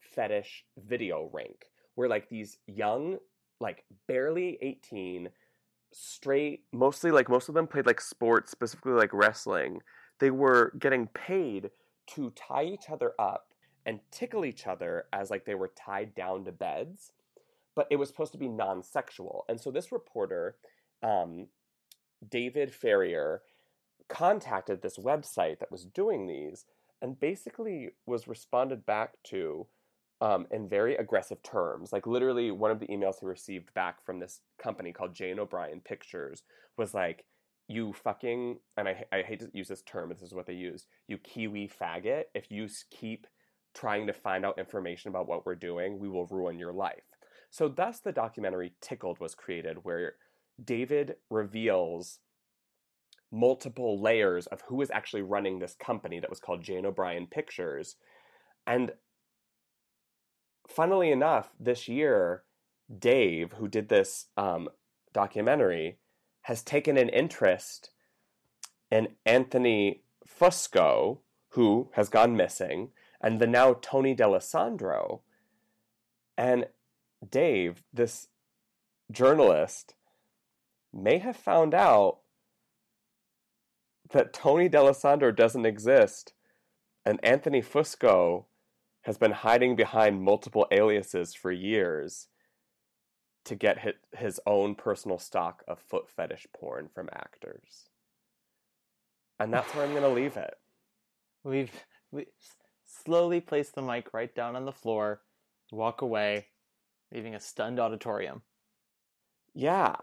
[0.00, 3.18] fetish video rink where like these young,
[3.60, 5.28] like barely 18,
[5.92, 9.80] straight, mostly like most of them played like sports, specifically like wrestling.
[10.20, 11.70] They were getting paid
[12.14, 13.48] to tie each other up
[13.84, 17.12] and tickle each other as like they were tied down to beds
[17.74, 20.56] but it was supposed to be non-sexual and so this reporter
[21.02, 21.46] um,
[22.28, 23.42] david farrier
[24.08, 26.64] contacted this website that was doing these
[27.02, 29.66] and basically was responded back to
[30.22, 34.18] um, in very aggressive terms like literally one of the emails he received back from
[34.18, 36.42] this company called jane o'brien pictures
[36.78, 37.24] was like
[37.68, 40.54] you fucking and I, I hate to use this term but this is what they
[40.54, 43.26] used you kiwi faggot if you keep
[43.74, 47.02] trying to find out information about what we're doing we will ruin your life.
[47.50, 50.14] So thus the documentary tickled was created where
[50.62, 52.18] david reveals
[53.32, 57.96] multiple layers of who is actually running this company that was called jane o'brien pictures
[58.66, 58.92] and
[60.68, 62.42] funnily enough this year
[62.98, 64.68] dave who did this um,
[65.12, 65.98] documentary
[66.42, 67.90] has taken an interest
[68.90, 71.18] in Anthony Fusco,
[71.50, 75.22] who has gone missing, and the now Tony D'Alessandro.
[76.36, 76.66] And
[77.26, 78.28] Dave, this
[79.10, 79.94] journalist,
[80.92, 82.18] may have found out
[84.12, 86.32] that Tony D'Alessandro doesn't exist,
[87.04, 88.44] and Anthony Fusco
[89.02, 92.28] has been hiding behind multiple aliases for years
[93.44, 97.88] to get his, own personal stock of foot fetish porn from actors.
[99.40, 100.54] And that's where I'm going to leave it.
[101.44, 101.72] We've
[102.12, 102.26] we
[102.86, 105.22] slowly place the mic right down on the floor,
[105.72, 106.46] walk away,
[107.12, 108.42] leaving a stunned auditorium.
[109.54, 109.96] Yeah.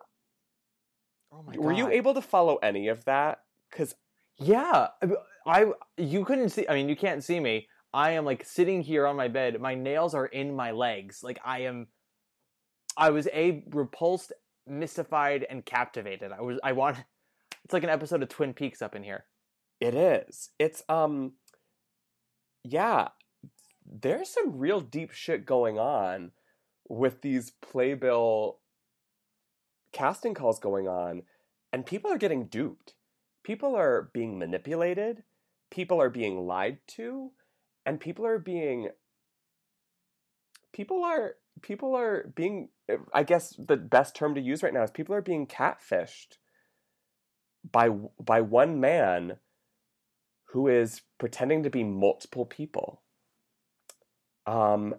[1.32, 3.40] Oh my Were you able to follow any of that?
[3.70, 3.96] Because
[4.38, 4.88] Yeah,
[5.46, 6.68] I you couldn't see.
[6.68, 7.68] I mean, you can't see me.
[7.94, 9.60] I am like sitting here on my bed.
[9.60, 11.22] My nails are in my legs.
[11.24, 11.88] Like I am.
[12.98, 14.34] I was a repulsed,
[14.68, 16.32] mystified, and captivated.
[16.32, 16.60] I was.
[16.64, 16.98] I want.
[17.64, 19.26] It's like an episode of Twin Peaks up in here.
[19.80, 20.50] It is.
[20.60, 21.34] It's um
[22.64, 23.10] yeah,
[23.86, 26.32] there's some real deep shit going on
[26.88, 28.60] with these playbill
[29.92, 31.24] casting calls going on
[31.72, 32.94] and people are getting duped.
[33.44, 35.24] People are being manipulated,
[35.72, 37.32] people are being lied to,
[37.86, 38.90] and people are being
[40.72, 42.70] people are people are being
[43.14, 46.38] I guess the best term to use right now is people are being catfished
[47.70, 49.38] by by one man
[50.52, 53.02] who is pretending to be multiple people.
[54.48, 54.96] Um,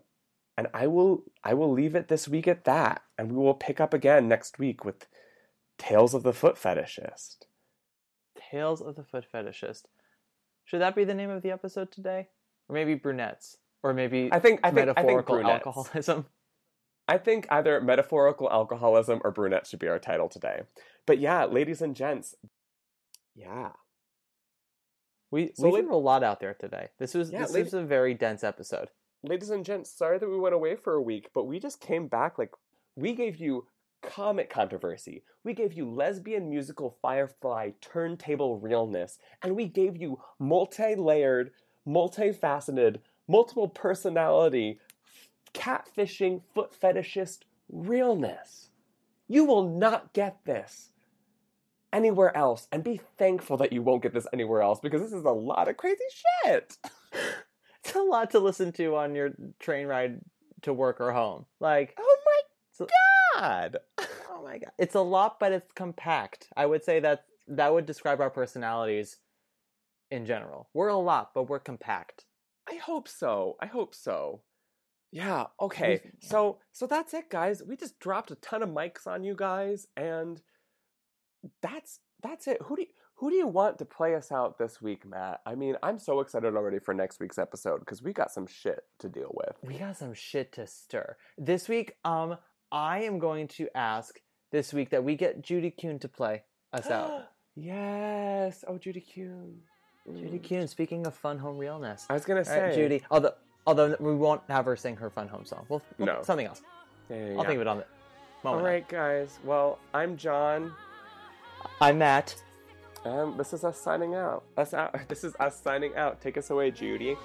[0.57, 3.81] and I will I will leave it this week at that, and we will pick
[3.81, 5.07] up again next week with
[5.79, 7.47] Tales of the Foot Fetishist.
[8.51, 9.85] Tales of the Foot Fetishist.
[10.65, 12.29] Should that be the name of the episode today?
[12.69, 13.57] Or maybe brunettes?
[13.83, 16.27] Or maybe I think I think I think metaphorical alcoholism?
[17.09, 20.63] I think either metaphorical alcoholism or brunette should be our title today.
[21.07, 22.37] But yeah, ladies and gents,
[23.35, 23.71] yeah.
[25.33, 26.89] We So we threw a lot out there today.
[26.99, 28.91] This was Yeah, this lady- was a very dense episode.
[29.23, 32.07] ladies and gents, sorry that we went away for a week, but we just came
[32.07, 32.53] back like
[32.97, 33.67] we gave you
[34.03, 35.23] comic controversy.
[35.45, 41.51] We gave you lesbian musical Firefly turntable realness, and we gave you multi-layered,
[41.87, 42.99] multifaceted,
[43.29, 44.79] multiple personality,
[45.55, 47.41] catfishing, foot fetishist
[47.71, 48.71] realness.
[49.29, 50.91] You will not get this
[51.93, 55.25] anywhere else, and be thankful that you won't get this anywhere else because this is
[55.25, 56.05] a lot of crazy
[56.45, 56.77] shit.
[57.83, 60.21] It's a lot to listen to on your train ride
[60.63, 61.47] to work or home.
[61.61, 62.41] Like, Oh my
[62.73, 62.87] So-
[63.35, 63.79] god!
[64.51, 66.49] My god, it's a lot, but it's compact.
[66.57, 69.19] I would say that that would describe our personalities
[70.11, 70.69] in general.
[70.75, 72.25] We're a lot, but we're compact.
[72.69, 73.57] I hope so.
[73.61, 74.43] I hope so.
[75.13, 76.01] Yeah, okay.
[76.21, 77.63] So so that's it guys.
[77.67, 80.41] We just dropped a ton of mics on you guys and
[81.63, 82.59] that's that's it.
[82.63, 85.41] Who do you, who do you want to play us out this week, Matt?
[85.45, 88.81] I mean, I'm so excited already for next week's episode because we got some shit
[89.01, 89.57] to deal with.
[89.63, 91.17] We got some shit to stir.
[91.37, 92.37] This week, um,
[92.73, 94.21] I am going to ask
[94.51, 96.43] this week that we get Judy Kuhn to play
[96.73, 97.29] us out.
[97.57, 98.65] yes.
[98.67, 99.61] Oh, Judy Kuhn.
[100.07, 100.49] Judy mm.
[100.49, 102.07] Kuhn, speaking of fun home realness.
[102.09, 103.03] I was gonna say right, Judy.
[103.11, 103.35] Although,
[103.67, 105.67] although we won't have her sing her fun home song.
[105.69, 106.21] Well, No.
[106.23, 106.63] something else.
[107.09, 107.85] Yeah, yeah, I'll think of it on the
[108.45, 108.65] All moment.
[108.65, 109.39] right, guys.
[109.45, 110.73] Well, I'm John.
[111.81, 112.43] I'm Matt.
[113.05, 114.45] And this is us signing out.
[114.57, 114.95] Us out.
[115.09, 116.21] This is us signing out.
[116.21, 117.17] Take us away, Judy.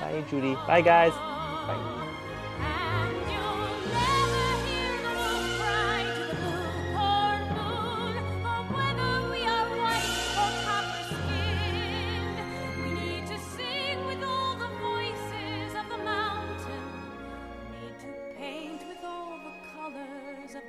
[0.00, 0.54] Bye, Judy.
[0.66, 1.12] Bye, guys.
[1.12, 2.06] Bye.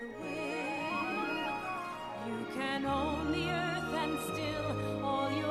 [0.01, 0.07] You
[2.55, 5.50] can own the earth and still all you'll